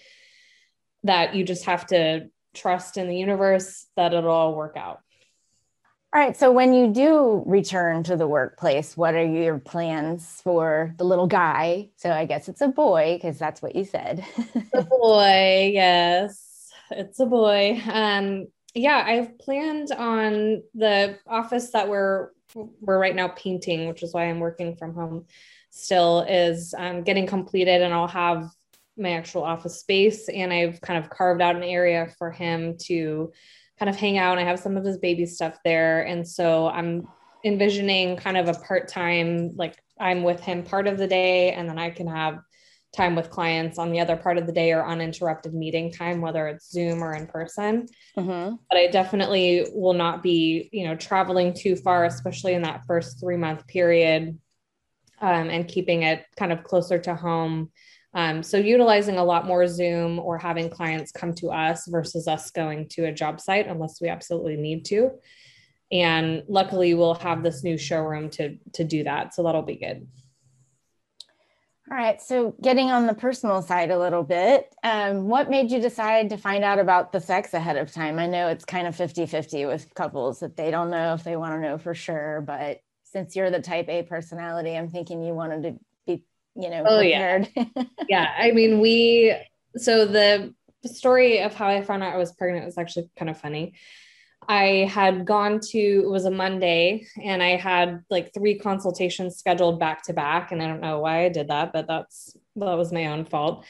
That 1.04 1.36
you 1.36 1.46
just 1.46 1.66
have 1.66 1.86
to 1.88 2.30
trust 2.56 2.98
in 2.98 3.08
the 3.08 3.16
universe 3.16 3.86
that 3.96 4.14
it'll 4.14 4.32
all 4.32 4.56
work 4.56 4.76
out. 4.76 5.00
All 6.12 6.22
right 6.22 6.36
so 6.36 6.52
when 6.52 6.74
you 6.74 6.92
do 6.92 7.44
return 7.46 8.02
to 8.04 8.18
the 8.18 8.28
workplace 8.28 8.98
what 8.98 9.14
are 9.14 9.26
your 9.26 9.60
plans 9.60 10.42
for 10.44 10.96
the 10.98 11.04
little 11.04 11.28
guy? 11.28 11.92
So 11.98 12.10
i 12.10 12.26
guess 12.26 12.50
it's 12.50 12.62
a 12.62 12.68
boy 12.68 13.14
because 13.16 13.38
that's 13.38 13.62
what 13.62 13.76
you 13.76 13.86
said. 13.86 14.26
A 14.74 14.82
boy 14.82 15.70
yes 15.72 16.45
it's 16.92 17.20
a 17.20 17.26
boy. 17.26 17.82
Um, 17.92 18.48
yeah, 18.74 19.04
I've 19.06 19.40
planned 19.40 19.92
on 19.92 20.64
the 20.74 21.18
office 21.28 21.72
that 21.72 21.88
we're 21.90 22.32
we're 22.54 23.00
right 23.00 23.16
now 23.16 23.30
painting, 23.30 23.88
which 23.88 24.04
is 24.04 24.14
why 24.14 24.26
I'm 24.26 24.40
working 24.40 24.76
from 24.76 24.94
home. 24.94 25.26
Still 25.72 26.22
is 26.22 26.74
um, 26.78 27.04
getting 27.04 27.28
completed, 27.28 27.82
and 27.82 27.94
I'll 27.94 28.08
have 28.08 28.50
my 28.98 29.12
actual 29.12 29.44
office 29.44 29.80
space. 29.80 30.30
And 30.30 30.54
I've 30.54 30.80
kind 30.82 31.04
of 31.04 31.10
carved 31.10 31.42
out 31.42 31.56
an 31.56 31.64
area 31.64 32.14
for 32.18 32.32
him 32.32 32.78
to 32.84 33.32
kind 33.78 33.90
of 33.90 33.96
hang 33.96 34.18
out. 34.18 34.38
I 34.38 34.44
have 34.44 34.60
some 34.60 34.78
of 34.78 34.86
his 34.86 34.98
baby 34.98 35.26
stuff 35.26 35.58
there, 35.66 36.04
and 36.04 36.28
so 36.28 36.68
I'm 36.68 37.08
envisioning 37.44 38.18
kind 38.18 38.38
of 38.38 38.48
a 38.48 38.60
part 38.60 38.88
time, 38.88 39.52
like 39.56 39.78
I'm 40.00 40.24
with 40.24 40.40
him 40.42 40.64
part 40.64 40.88
of 40.88 40.98
the 40.98 41.08
day, 41.08 41.52
and 41.52 41.70
then 41.70 41.78
I 41.78 41.90
can 41.90 42.08
have 42.08 42.40
time 42.96 43.16
with 43.16 43.30
clients 43.30 43.78
on 43.78 43.92
the 43.92 44.00
other 44.00 44.16
part 44.16 44.38
of 44.38 44.46
the 44.46 44.54
day 44.54 44.72
or 44.72 44.86
uninterrupted 44.86 45.54
meeting 45.54 45.92
time, 45.92 46.22
whether 46.22 46.48
it's 46.48 46.72
Zoom 46.72 47.04
or 47.04 47.14
in 47.14 47.28
person. 47.28 47.88
Mm-hmm. 48.18 48.56
But 48.70 48.78
I 48.78 48.88
definitely 48.88 49.68
will 49.74 49.94
not 49.94 50.24
be, 50.24 50.70
you 50.72 50.88
know, 50.88 50.96
traveling 50.96 51.54
too 51.54 51.76
far, 51.76 52.06
especially 52.06 52.54
in 52.54 52.62
that 52.64 52.86
first 52.86 53.20
three 53.20 53.38
month 53.38 53.68
period, 53.68 54.40
um, 55.22 55.50
and 55.50 55.68
keeping 55.68 56.04
it 56.04 56.26
kind 56.38 56.52
of 56.52 56.64
closer 56.64 56.98
to 57.00 57.16
home. 57.16 57.72
Um, 58.14 58.44
so 58.44 58.58
utilizing 58.58 59.18
a 59.18 59.24
lot 59.24 59.46
more 59.46 59.68
Zoom 59.68 60.20
or 60.20 60.38
having 60.38 60.70
clients 60.70 61.12
come 61.12 61.34
to 61.36 61.52
us 61.52 61.86
versus 61.88 62.28
us 62.30 62.50
going 62.50 62.88
to 62.90 63.06
a 63.06 63.12
job 63.12 63.42
site 63.42 63.68
unless 63.68 64.00
we 64.00 64.08
absolutely 64.08 64.56
need 64.56 64.86
to. 64.86 65.12
And 65.92 66.44
luckily, 66.48 66.94
we'll 66.94 67.14
have 67.16 67.44
this 67.44 67.64
new 67.64 67.78
showroom 67.78 68.30
to 68.32 68.58
to 68.74 68.84
do 68.84 69.04
that, 69.04 69.34
so 69.34 69.44
that'll 69.44 69.62
be 69.62 69.76
good. 69.76 70.08
All 71.90 71.96
right. 71.96 72.20
So, 72.20 72.56
getting 72.64 72.90
on 72.90 73.06
the 73.06 73.14
personal 73.14 73.62
side 73.62 73.92
a 73.92 74.00
little 74.00 74.24
bit, 74.24 74.74
um, 74.84 75.28
what 75.28 75.52
made 75.52 75.70
you 75.70 75.80
decide 75.80 76.30
to 76.32 76.38
find 76.38 76.64
out 76.64 76.80
about 76.80 77.12
the 77.12 77.20
sex 77.20 77.54
ahead 77.54 77.78
of 77.78 77.92
time? 77.92 78.18
I 78.18 78.26
know 78.26 78.48
it's 78.48 78.66
kind 78.66 78.88
of 78.88 78.96
50 78.96 79.28
50 79.28 79.66
with 79.68 79.94
couples 79.94 80.40
that 80.40 80.58
they 80.58 80.72
don't 80.72 80.90
know 80.90 81.14
if 81.14 81.24
they 81.24 81.36
want 81.36 81.54
to 81.54 81.62
know 81.62 81.78
for 81.78 81.94
sure. 81.94 82.42
But 82.42 82.80
since 83.04 83.36
you're 83.36 83.52
the 83.52 83.62
type 83.62 83.88
A 83.88 84.02
personality, 84.02 84.76
I'm 84.76 84.90
thinking 84.90 85.24
you 85.24 85.36
wanted 85.36 85.62
to 85.64 85.80
be, 86.08 86.24
you 86.56 86.72
know, 86.72 86.84
oh, 86.88 87.00
prepared. 87.00 87.50
Yeah. 87.56 87.84
yeah. 88.10 88.34
I 88.36 88.52
mean, 88.52 88.80
we, 88.80 89.36
so 89.78 90.08
the 90.08 90.56
story 90.86 91.42
of 91.42 91.54
how 91.54 91.68
I 91.68 91.84
found 91.84 92.02
out 92.02 92.14
I 92.14 92.18
was 92.18 92.32
pregnant 92.32 92.66
was 92.66 92.80
actually 92.80 93.12
kind 93.16 93.30
of 93.30 93.40
funny. 93.40 93.74
I 94.48 94.90
had 94.92 95.26
gone 95.26 95.60
to, 95.72 95.80
it 95.80 96.10
was 96.10 96.26
a 96.26 96.32
Monday, 96.32 97.08
and 97.22 97.42
I 97.42 97.56
had 97.56 98.04
like 98.10 98.34
three 98.34 98.58
consultations 98.58 99.38
scheduled 99.38 99.80
back 99.80 100.04
to 100.04 100.14
back. 100.14 100.52
And 100.52 100.62
I 100.62 100.68
don't 100.68 100.82
know 100.82 101.00
why 101.00 101.26
I 101.26 101.30
did 101.30 101.48
that, 101.50 101.74
but 101.74 101.88
that's, 101.88 102.36
that 102.56 102.78
was 102.78 102.92
my 102.92 103.08
own 103.08 103.26
fault. 103.26 103.66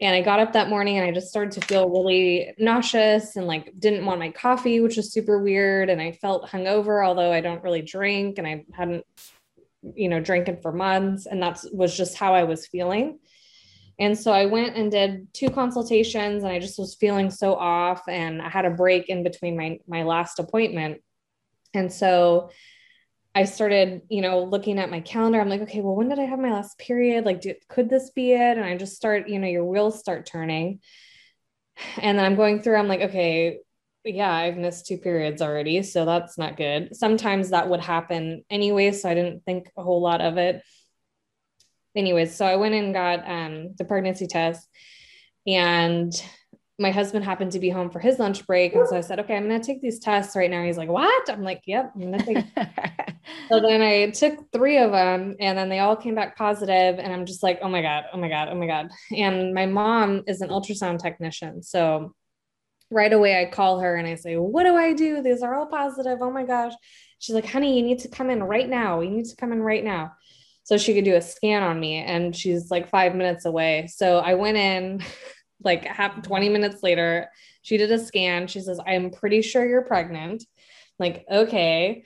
And 0.00 0.14
I 0.14 0.22
got 0.22 0.38
up 0.38 0.52
that 0.52 0.68
morning 0.68 0.96
and 0.96 1.06
I 1.06 1.10
just 1.10 1.28
started 1.28 1.60
to 1.60 1.66
feel 1.66 1.90
really 1.90 2.54
nauseous 2.56 3.34
and 3.34 3.48
like 3.48 3.72
didn't 3.78 4.06
want 4.06 4.20
my 4.20 4.30
coffee, 4.30 4.80
which 4.80 4.96
was 4.96 5.12
super 5.12 5.42
weird. 5.42 5.90
And 5.90 6.00
I 6.00 6.12
felt 6.12 6.48
hungover, 6.48 7.04
although 7.04 7.32
I 7.32 7.40
don't 7.40 7.64
really 7.64 7.82
drink 7.82 8.38
and 8.38 8.46
I 8.46 8.64
hadn't, 8.72 9.04
you 9.94 10.08
know, 10.08 10.20
drinking 10.20 10.60
for 10.62 10.70
months. 10.70 11.26
And 11.26 11.42
that 11.42 11.64
was 11.72 11.96
just 11.96 12.16
how 12.16 12.32
I 12.32 12.44
was 12.44 12.68
feeling. 12.68 13.18
And 13.98 14.16
so 14.16 14.32
I 14.32 14.46
went 14.46 14.76
and 14.76 14.90
did 14.90 15.32
two 15.34 15.50
consultations 15.50 16.44
and 16.44 16.52
I 16.52 16.60
just 16.60 16.78
was 16.78 16.94
feeling 16.94 17.30
so 17.30 17.54
off 17.54 18.02
and 18.08 18.40
I 18.40 18.48
had 18.48 18.64
a 18.64 18.70
break 18.70 19.08
in 19.08 19.24
between 19.24 19.56
my 19.56 19.78
my 19.88 20.04
last 20.04 20.38
appointment. 20.38 21.02
And 21.74 21.92
so 21.92 22.50
I 23.34 23.44
started, 23.44 24.02
you 24.08 24.22
know, 24.22 24.44
looking 24.44 24.78
at 24.78 24.90
my 24.90 25.00
calendar. 25.00 25.40
I'm 25.40 25.48
like, 25.48 25.62
okay, 25.62 25.80
well, 25.80 25.94
when 25.94 26.08
did 26.08 26.18
I 26.18 26.24
have 26.24 26.38
my 26.38 26.52
last 26.52 26.78
period? 26.78 27.24
Like, 27.24 27.40
do, 27.40 27.54
could 27.68 27.88
this 27.88 28.10
be 28.10 28.32
it? 28.32 28.56
And 28.56 28.64
I 28.64 28.76
just 28.76 28.96
start, 28.96 29.28
you 29.28 29.38
know, 29.38 29.46
your 29.46 29.64
wheels 29.64 29.98
start 29.98 30.26
turning. 30.26 30.80
And 31.98 32.18
then 32.18 32.24
I'm 32.24 32.34
going 32.36 32.60
through, 32.60 32.76
I'm 32.76 32.88
like, 32.88 33.02
okay, 33.02 33.58
yeah, 34.04 34.32
I've 34.32 34.56
missed 34.56 34.86
two 34.86 34.98
periods 34.98 35.42
already. 35.42 35.82
So 35.82 36.04
that's 36.04 36.38
not 36.38 36.56
good. 36.56 36.96
Sometimes 36.96 37.50
that 37.50 37.68
would 37.68 37.80
happen 37.80 38.44
anyway. 38.50 38.90
So 38.92 39.08
I 39.08 39.14
didn't 39.14 39.44
think 39.44 39.70
a 39.76 39.82
whole 39.82 40.00
lot 40.00 40.20
of 40.20 40.38
it 40.38 40.62
anyways, 41.98 42.34
so 42.34 42.46
I 42.46 42.56
went 42.56 42.74
and 42.74 42.94
got 42.94 43.28
um, 43.28 43.74
the 43.76 43.84
pregnancy 43.84 44.26
test, 44.26 44.66
and 45.46 46.12
my 46.80 46.92
husband 46.92 47.24
happened 47.24 47.50
to 47.52 47.58
be 47.58 47.70
home 47.70 47.90
for 47.90 47.98
his 47.98 48.20
lunch 48.20 48.46
break. 48.46 48.72
And 48.74 48.86
so 48.86 48.96
I 48.96 49.00
said, 49.00 49.18
okay, 49.18 49.36
I'm 49.36 49.48
going 49.48 49.60
to 49.60 49.66
take 49.66 49.82
these 49.82 49.98
tests 49.98 50.36
right 50.36 50.48
now. 50.48 50.62
He's 50.62 50.78
like, 50.78 50.88
what? 50.88 51.28
I'm 51.28 51.42
like, 51.42 51.62
yep, 51.66 51.90
I'm 51.96 52.12
going 52.12 52.18
to 52.20 52.24
take. 52.24 52.44
so 53.48 53.60
then 53.60 53.82
I 53.82 54.10
took 54.10 54.52
three 54.52 54.78
of 54.78 54.92
them 54.92 55.34
and 55.40 55.58
then 55.58 55.68
they 55.68 55.80
all 55.80 55.96
came 55.96 56.14
back 56.14 56.36
positive, 56.36 57.00
And 57.00 57.12
I'm 57.12 57.26
just 57.26 57.42
like, 57.42 57.58
oh 57.62 57.68
my 57.68 57.82
God, 57.82 58.04
oh 58.12 58.16
my 58.16 58.28
God, 58.28 58.48
oh 58.48 58.54
my 58.54 58.68
God. 58.68 58.90
And 59.16 59.52
my 59.52 59.66
mom 59.66 60.22
is 60.28 60.40
an 60.40 60.50
ultrasound 60.50 61.00
technician. 61.00 61.64
So 61.64 62.14
right 62.92 63.12
away 63.12 63.40
I 63.40 63.50
call 63.50 63.80
her 63.80 63.96
and 63.96 64.06
I 64.06 64.14
say, 64.14 64.36
what 64.36 64.62
do 64.62 64.76
I 64.76 64.92
do? 64.92 65.20
These 65.20 65.42
are 65.42 65.56
all 65.56 65.66
positive. 65.66 66.18
Oh 66.20 66.30
my 66.30 66.44
gosh. 66.44 66.74
She's 67.18 67.34
like, 67.34 67.46
honey, 67.46 67.76
you 67.76 67.82
need 67.82 67.98
to 68.00 68.08
come 68.08 68.30
in 68.30 68.40
right 68.40 68.68
now. 68.68 69.00
You 69.00 69.10
need 69.10 69.26
to 69.26 69.36
come 69.36 69.50
in 69.50 69.60
right 69.60 69.82
now 69.82 70.12
so 70.68 70.76
she 70.76 70.92
could 70.92 71.06
do 71.06 71.16
a 71.16 71.22
scan 71.22 71.62
on 71.62 71.80
me 71.80 71.96
and 71.96 72.36
she's 72.36 72.70
like 72.70 72.90
five 72.90 73.14
minutes 73.14 73.46
away. 73.46 73.88
So 73.90 74.18
i 74.18 74.34
went 74.34 74.58
in 74.58 75.02
like 75.64 75.86
half 75.86 76.22
20 76.22 76.50
minutes 76.50 76.82
later 76.82 77.30
she 77.62 77.78
did 77.78 77.90
a 77.90 77.98
scan. 77.98 78.46
She 78.48 78.60
says 78.60 78.78
i'm 78.86 79.10
pretty 79.10 79.40
sure 79.40 79.66
you're 79.66 79.80
pregnant. 79.80 80.44
Like 80.98 81.24
okay. 81.30 82.04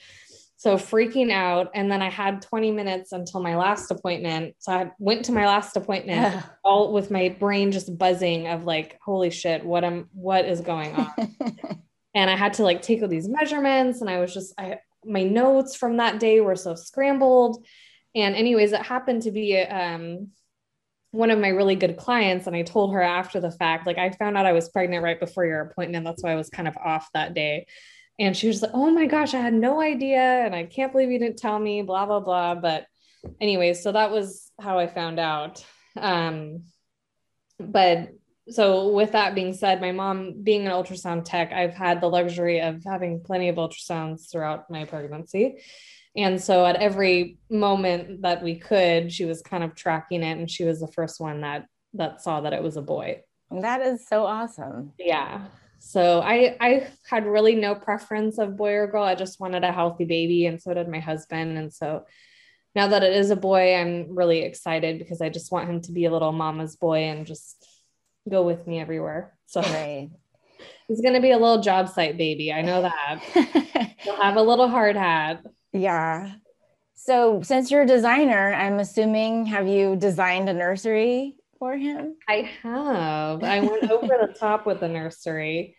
So 0.58 0.76
freaking 0.76 1.32
out. 1.32 1.72
And 1.74 1.90
then 1.90 2.02
i 2.02 2.08
had 2.08 2.40
20 2.40 2.70
minutes 2.70 3.10
until 3.10 3.42
my 3.42 3.56
last 3.56 3.90
appointment. 3.90 4.54
So 4.60 4.70
i 4.70 4.92
went 5.00 5.24
to 5.24 5.32
my 5.32 5.44
last 5.44 5.76
appointment 5.76 6.40
all 6.64 6.92
with 6.92 7.10
my 7.10 7.30
brain 7.30 7.72
just 7.72 7.98
buzzing 7.98 8.46
of 8.46 8.62
like 8.62 8.96
holy 9.04 9.30
shit 9.30 9.64
what 9.64 9.82
am 9.82 10.08
what 10.12 10.44
is 10.44 10.60
going 10.60 10.94
on? 10.94 11.10
And 12.14 12.30
i 12.30 12.36
had 12.36 12.52
to 12.54 12.62
like 12.62 12.82
take 12.82 13.02
all 13.02 13.08
these 13.08 13.28
measurements. 13.28 14.02
And 14.02 14.08
i 14.08 14.20
was 14.20 14.32
just 14.32 14.54
i 14.56 14.78
my 15.04 15.24
notes 15.24 15.74
from 15.74 15.96
that 15.96 16.20
day 16.20 16.40
were 16.40 16.54
so 16.54 16.76
scrambled 16.76 17.66
and 18.14 18.34
anyways, 18.34 18.72
it 18.72 18.82
happened 18.82 19.22
to 19.22 19.30
be 19.30 19.58
um, 19.58 20.28
one 21.12 21.30
of 21.30 21.38
my 21.38 21.48
really 21.48 21.76
good 21.76 21.96
clients 21.96 22.46
and 22.46 22.56
I 22.56 22.62
told 22.62 22.92
her 22.92 23.02
after 23.02 23.38
the 23.38 23.50
fact, 23.50 23.86
like 23.86 23.98
I 23.98 24.10
found 24.10 24.36
out 24.36 24.46
I 24.46 24.52
was 24.52 24.70
pregnant 24.70 25.04
right 25.04 25.20
before 25.20 25.44
your 25.44 25.60
appointment. 25.60 26.04
That's 26.04 26.22
why 26.22 26.32
I 26.32 26.36
was 26.36 26.50
kind 26.50 26.66
of 26.66 26.76
off 26.76 27.08
that 27.14 27.34
day. 27.34 27.66
And 28.18 28.36
she 28.36 28.48
was 28.48 28.62
like, 28.62 28.72
Oh 28.74 28.90
my 28.90 29.06
gosh, 29.06 29.34
I 29.34 29.40
had 29.40 29.54
no 29.54 29.80
idea. 29.80 30.20
And 30.20 30.54
I 30.54 30.64
can't 30.64 30.92
believe 30.92 31.10
you 31.10 31.18
didn't 31.18 31.38
tell 31.38 31.58
me, 31.58 31.82
blah, 31.82 32.06
blah, 32.06 32.20
blah. 32.20 32.54
But 32.54 32.86
anyways, 33.40 33.82
so 33.82 33.92
that 33.92 34.10
was 34.10 34.50
how 34.60 34.78
I 34.78 34.86
found 34.86 35.18
out. 35.18 35.64
Um, 35.96 36.64
but 37.58 38.10
so 38.48 38.88
with 38.88 39.12
that 39.12 39.34
being 39.34 39.52
said, 39.52 39.80
my 39.80 39.92
mom 39.92 40.42
being 40.42 40.66
an 40.66 40.72
ultrasound 40.72 41.24
tech, 41.24 41.52
I've 41.52 41.74
had 41.74 42.00
the 42.00 42.08
luxury 42.08 42.60
of 42.60 42.82
having 42.84 43.22
plenty 43.22 43.48
of 43.48 43.56
ultrasounds 43.56 44.30
throughout 44.30 44.70
my 44.70 44.84
pregnancy. 44.84 45.62
And 46.16 46.40
so 46.40 46.66
at 46.66 46.76
every 46.76 47.38
moment 47.50 48.22
that 48.22 48.42
we 48.42 48.56
could, 48.56 49.12
she 49.12 49.24
was 49.24 49.40
kind 49.42 49.64
of 49.64 49.74
tracking 49.74 50.22
it 50.22 50.38
and 50.38 50.50
she 50.50 50.64
was 50.64 50.80
the 50.80 50.88
first 50.88 51.20
one 51.20 51.40
that 51.40 51.66
that 51.94 52.22
saw 52.22 52.40
that 52.40 52.52
it 52.52 52.62
was 52.62 52.76
a 52.76 52.82
boy. 52.82 53.22
That 53.50 53.82
is 53.82 54.06
so 54.06 54.24
awesome. 54.24 54.92
Yeah. 54.98 55.46
So 55.78 56.20
I 56.20 56.56
I 56.60 56.88
had 57.08 57.26
really 57.26 57.54
no 57.54 57.74
preference 57.74 58.38
of 58.38 58.56
boy 58.56 58.72
or 58.74 58.86
girl. 58.86 59.04
I 59.04 59.14
just 59.14 59.40
wanted 59.40 59.64
a 59.64 59.72
healthy 59.72 60.04
baby 60.04 60.46
and 60.46 60.60
so 60.60 60.74
did 60.74 60.88
my 60.88 61.00
husband 61.00 61.58
and 61.58 61.72
so 61.72 62.04
now 62.74 62.88
that 62.88 63.02
it 63.02 63.12
is 63.12 63.30
a 63.30 63.36
boy, 63.36 63.74
I'm 63.74 64.14
really 64.14 64.40
excited 64.40 64.98
because 64.98 65.20
I 65.20 65.28
just 65.28 65.52
want 65.52 65.68
him 65.68 65.80
to 65.82 65.92
be 65.92 66.06
a 66.06 66.10
little 66.10 66.32
mama's 66.32 66.76
boy 66.76 67.04
and 67.04 67.26
just 67.26 67.66
go 68.28 68.42
with 68.42 68.66
me 68.66 68.80
everywhere. 68.80 69.34
So 69.46 69.60
right. 69.62 70.10
he's 70.88 71.02
going 71.02 71.14
to 71.14 71.20
be 71.20 71.32
a 71.32 71.38
little 71.38 71.60
job 71.60 71.88
site 71.88 72.16
baby. 72.16 72.52
I 72.52 72.62
know 72.62 72.82
that. 72.82 73.20
He'll 73.98 74.16
have 74.16 74.36
a 74.36 74.42
little 74.42 74.68
hard 74.68 74.96
hat. 74.96 75.44
Yeah. 75.72 76.32
So 76.94 77.42
since 77.42 77.70
you're 77.70 77.82
a 77.82 77.86
designer, 77.86 78.52
I'm 78.54 78.78
assuming 78.78 79.46
have 79.46 79.66
you 79.66 79.96
designed 79.96 80.48
a 80.48 80.52
nursery 80.52 81.36
for 81.58 81.76
him? 81.76 82.16
I 82.28 82.50
have. 82.62 83.42
I 83.42 83.60
went 83.60 83.90
over 83.90 84.06
the 84.06 84.34
top 84.38 84.66
with 84.66 84.80
the 84.80 84.88
nursery 84.88 85.76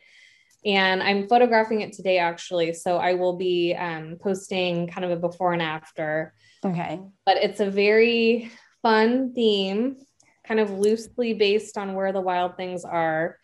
and 0.66 1.04
I'm 1.04 1.28
photographing 1.28 1.82
it 1.82 1.94
today 1.94 2.18
actually. 2.18 2.74
So 2.74 2.98
I 2.98 3.14
will 3.14 3.38
be 3.38 3.74
um, 3.74 4.18
posting 4.22 4.88
kind 4.88 5.06
of 5.06 5.12
a 5.12 5.16
before 5.16 5.54
and 5.54 5.62
after. 5.62 6.34
Okay. 6.66 7.00
But 7.26 7.38
it's 7.38 7.60
a 7.60 7.70
very 7.70 8.52
fun 8.82 9.34
theme 9.34 9.98
kind 10.46 10.60
of 10.60 10.72
loosely 10.72 11.34
based 11.34 11.78
on 11.78 11.94
where 11.94 12.12
the 12.12 12.22
wild 12.22 12.58
things 12.58 12.84
are. 12.84 13.38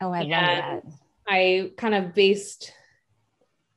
Oh, 0.00 0.12
I 0.12 0.20
love 0.20 0.30
that. 0.30 0.82
I 1.26 1.70
kind 1.76 1.94
of 1.94 2.14
based, 2.14 2.72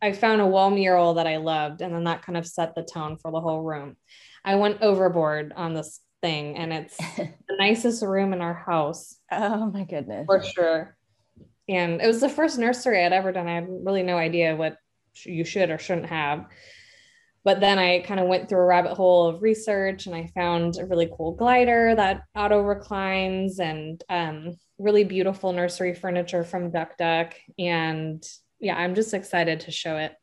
I 0.02 0.12
found 0.12 0.42
a 0.42 0.48
wall 0.48 0.70
mural 0.70 1.16
that 1.16 1.28
I 1.28 1.38
loved, 1.38 1.82
and 1.82 1.94
then 1.94 2.04
that 2.06 2.24
kind 2.24 2.38
of 2.38 2.46
set 2.46 2.76
the 2.76 2.84
tone 2.84 3.18
for 3.18 3.32
the 3.32 3.42
whole 3.42 3.62
room. 3.62 3.98
I 4.46 4.56
went 4.56 4.82
overboard 4.82 5.54
on 5.56 5.74
this 5.74 6.00
thing, 6.22 6.58
and 6.58 6.72
it's 6.72 6.98
the 7.18 7.58
nicest 7.58 8.04
room 8.04 8.34
in 8.34 8.42
our 8.42 8.54
house. 8.54 9.18
Oh, 9.32 9.72
my 9.72 9.84
goodness. 9.84 10.26
For 10.26 10.44
sure. 10.44 10.98
And 11.70 12.02
it 12.02 12.08
was 12.08 12.22
the 12.22 12.30
first 12.30 12.58
nursery 12.58 13.04
I'd 13.04 13.14
ever 13.14 13.32
done. 13.32 13.48
I 13.48 13.56
had 13.56 13.68
really 13.68 14.04
no 14.04 14.18
idea 14.18 14.56
what 14.56 14.78
you 15.26 15.44
should 15.44 15.70
or 15.70 15.80
shouldn't 15.80 16.08
have 16.08 16.46
but 17.48 17.62
then 17.62 17.80
I 17.80 18.00
kind 18.00 18.20
of 18.20 18.28
went 18.28 18.50
through 18.50 18.60
a 18.60 18.66
rabbit 18.66 18.96
hole 18.96 19.28
of 19.28 19.42
research 19.42 20.06
and 20.06 20.14
I 20.14 20.28
found 20.36 20.78
a 20.78 20.86
really 20.86 21.10
cool 21.16 21.32
glider 21.32 21.96
that 21.96 22.24
auto 22.36 22.60
reclines 22.60 23.62
and 23.62 24.04
um, 24.10 24.58
really 24.78 25.06
beautiful 25.06 25.54
nursery 25.54 25.94
furniture 25.94 26.44
from 26.44 26.74
ducduc. 26.74 27.36
And 27.58 28.22
yeah, 28.60 28.76
I'm 28.76 28.96
just 28.96 29.14
excited 29.14 29.62
to 29.62 29.72
show 29.72 29.98
it. 29.98 30.14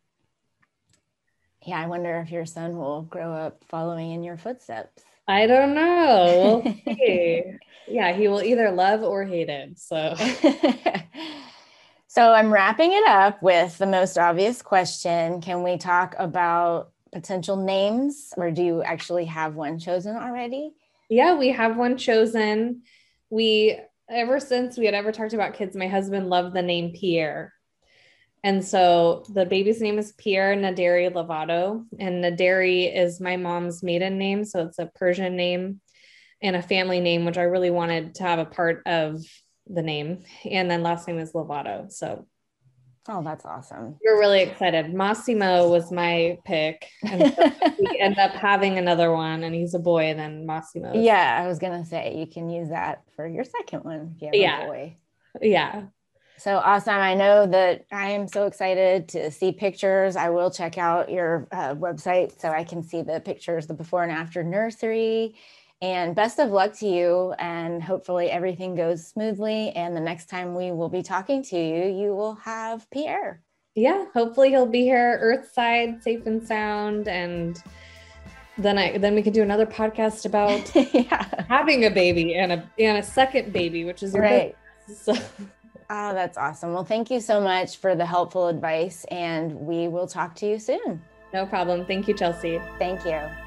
Yeah, 1.67 1.81
I 1.81 1.87
wonder 1.87 2.21
if 2.21 2.31
your 2.31 2.45
son 2.45 2.77
will 2.77 3.03
grow 3.03 3.33
up 3.33 3.65
following 3.69 4.11
in 4.11 4.23
your 4.23 4.37
footsteps. 4.37 5.03
I 5.27 5.47
don't 5.47 5.75
know. 5.75 6.63
We'll 6.65 6.97
yeah, 7.89 8.13
he 8.13 8.29
will 8.29 8.43
either 8.43 8.71
love 8.71 9.03
or 9.03 9.25
hate 9.25 9.49
it. 9.49 9.79
So. 9.79 10.15
so 12.07 12.33
I'm 12.33 12.53
wrapping 12.53 12.93
it 12.93 13.07
up 13.09 13.43
with 13.43 13.79
the 13.79 13.87
most 13.87 14.19
obvious 14.19 14.61
question. 14.61 15.41
Can 15.41 15.63
we 15.63 15.79
talk 15.79 16.15
about 16.19 16.91
potential 17.13 17.57
names, 17.57 18.35
or 18.37 18.51
do 18.51 18.63
you 18.63 18.83
actually 18.83 19.25
have 19.25 19.55
one 19.55 19.79
chosen 19.79 20.17
already? 20.17 20.75
Yeah, 21.09 21.39
we 21.39 21.49
have 21.49 21.79
one 21.79 21.97
chosen. 21.97 22.83
We, 23.31 23.79
ever 24.11 24.39
since 24.41 24.77
we 24.77 24.85
had 24.85 24.95
ever 24.95 25.13
talked 25.13 25.33
about 25.33 25.55
kids, 25.55 25.75
my 25.77 25.87
husband 25.87 26.29
loved 26.29 26.55
the 26.55 26.63
name 26.63 26.93
Pierre. 26.93 27.54
And 28.45 28.63
so 28.63 29.25
the 29.31 29.47
baby's 29.47 29.81
name 29.81 29.99
is 29.99 30.13
Pierre 30.13 30.55
Naderi 30.55 31.11
Lovato. 31.11 31.85
And 31.99 32.23
Naderi 32.23 32.95
is 32.95 33.19
my 33.19 33.37
mom's 33.37 33.83
maiden 33.83 34.19
name. 34.19 34.45
So 34.45 34.67
it's 34.67 34.79
a 34.79 34.91
Persian 34.95 35.35
name 35.35 35.81
and 36.43 36.55
a 36.55 36.63
family 36.63 37.01
name, 37.01 37.25
which 37.25 37.39
I 37.39 37.45
really 37.45 37.71
wanted 37.71 38.17
to 38.17 38.23
have 38.23 38.39
a 38.39 38.45
part 38.45 38.83
of 38.85 39.25
the 39.67 39.83
name. 39.83 40.25
And 40.45 40.71
then 40.71 40.83
last 40.83 41.09
name 41.09 41.19
is 41.19 41.33
Lovato. 41.33 41.91
So 41.91 42.27
Oh, 43.07 43.23
that's 43.23 43.45
awesome. 43.45 43.99
You're 44.03 44.19
really 44.19 44.41
excited. 44.41 44.95
Massimo 44.95 45.69
was 45.69 45.93
my 45.93 46.39
pick. 46.47 46.89
And 47.03 47.35
so 47.35 47.53
we 47.79 47.99
end 47.99 48.19
up 48.19 48.31
having 48.33 48.79
another 48.79 49.13
one, 49.13 49.45
and 49.45 49.55
he's 49.55 49.75
a 49.75 49.79
boy, 49.79 50.05
and 50.05 50.19
then 50.19 50.47
Massimo. 50.47 50.95
Yeah, 50.95 51.39
I 51.43 51.47
was 51.47 51.59
going 51.59 51.83
to 51.83 51.87
say 51.87 52.17
you 52.17 52.27
can 52.27 52.49
use 52.49 52.71
that 52.71 53.03
for 53.15 53.27
your 53.27 53.45
second 53.45 53.85
one 53.85 54.15
if 54.17 54.23
you 54.23 54.29
have 54.29 54.35
yeah. 54.35 54.63
a 54.63 54.67
boy. 54.67 54.97
Yeah. 55.43 55.83
So 56.37 56.59
awesome. 56.59 56.95
I 56.95 57.15
know 57.15 57.47
that 57.47 57.87
I 57.93 58.11
am 58.11 58.27
so 58.27 58.47
excited 58.47 59.09
to 59.11 59.31
see 59.31 59.53
pictures. 59.53 60.17
I 60.17 60.31
will 60.31 60.51
check 60.51 60.79
out 60.79 61.11
your 61.11 61.47
uh, 61.53 61.75
website 61.75 62.39
so 62.41 62.51
I 62.51 62.65
can 62.65 62.83
see 62.83 63.03
the 63.03 63.21
pictures, 63.21 63.67
the 63.67 63.75
before 63.75 64.03
and 64.03 64.13
after 64.13 64.43
nursery 64.43 65.37
and 65.81 66.15
best 66.15 66.39
of 66.39 66.51
luck 66.51 66.73
to 66.79 66.87
you. 66.87 67.35
And 67.39 67.83
hopefully 67.83 68.31
everything 68.31 68.75
goes 68.75 69.07
smoothly. 69.07 69.71
And 69.71 69.97
the 69.97 70.01
next 70.01 70.29
time 70.29 70.55
we 70.55 70.73
will 70.73 70.89
be 70.89 71.03
talking 71.03 71.43
to 71.45 71.57
you, 71.57 71.85
you 71.85 72.15
will 72.15 72.35
have 72.37 72.89
Pierre. 72.91 73.43
Yeah, 73.75 74.07
hopefully 74.15 74.51
he'll 74.51 74.67
be 74.67 74.83
here 74.83 75.19
earthside, 75.21 76.03
safe 76.03 76.27
and 76.27 76.47
sound. 76.47 77.09
And 77.09 77.61
then 78.57 78.79
I 78.79 78.99
then 78.99 79.15
we 79.15 79.23
can 79.23 79.33
do 79.33 79.43
another 79.43 79.67
podcast 79.67 80.27
about 80.27 80.75
yeah. 80.95 81.45
having 81.49 81.85
a 81.85 81.91
baby 81.91 82.37
and 82.37 82.53
a 82.53 82.71
and 82.79 82.99
a 82.99 83.03
second 83.03 83.53
baby, 83.53 83.85
which 83.85 84.03
is 84.03 84.15
right. 84.15 84.57
So. 84.87 85.15
Oh, 85.91 86.15
that's 86.15 86.39
awesome. 86.39 86.73
Well, 86.73 86.85
thank 86.85 87.11
you 87.11 87.21
so 87.21 87.41
much 87.41 87.77
for 87.77 87.95
the 87.95 88.07
helpful 88.07 88.49
advice, 88.49 89.05
and 89.11 89.55
we 89.55 89.89
will 89.89 90.07
talk 90.07 90.35
to 90.37 90.47
you 90.47 90.59
soon. 90.59 91.03
No 91.33 91.47
problem. 91.47 91.85
Thank 91.85 92.09
you, 92.09 92.15
Chelsie. 92.15 92.63
Thank 92.79 93.05
you. 93.05 93.44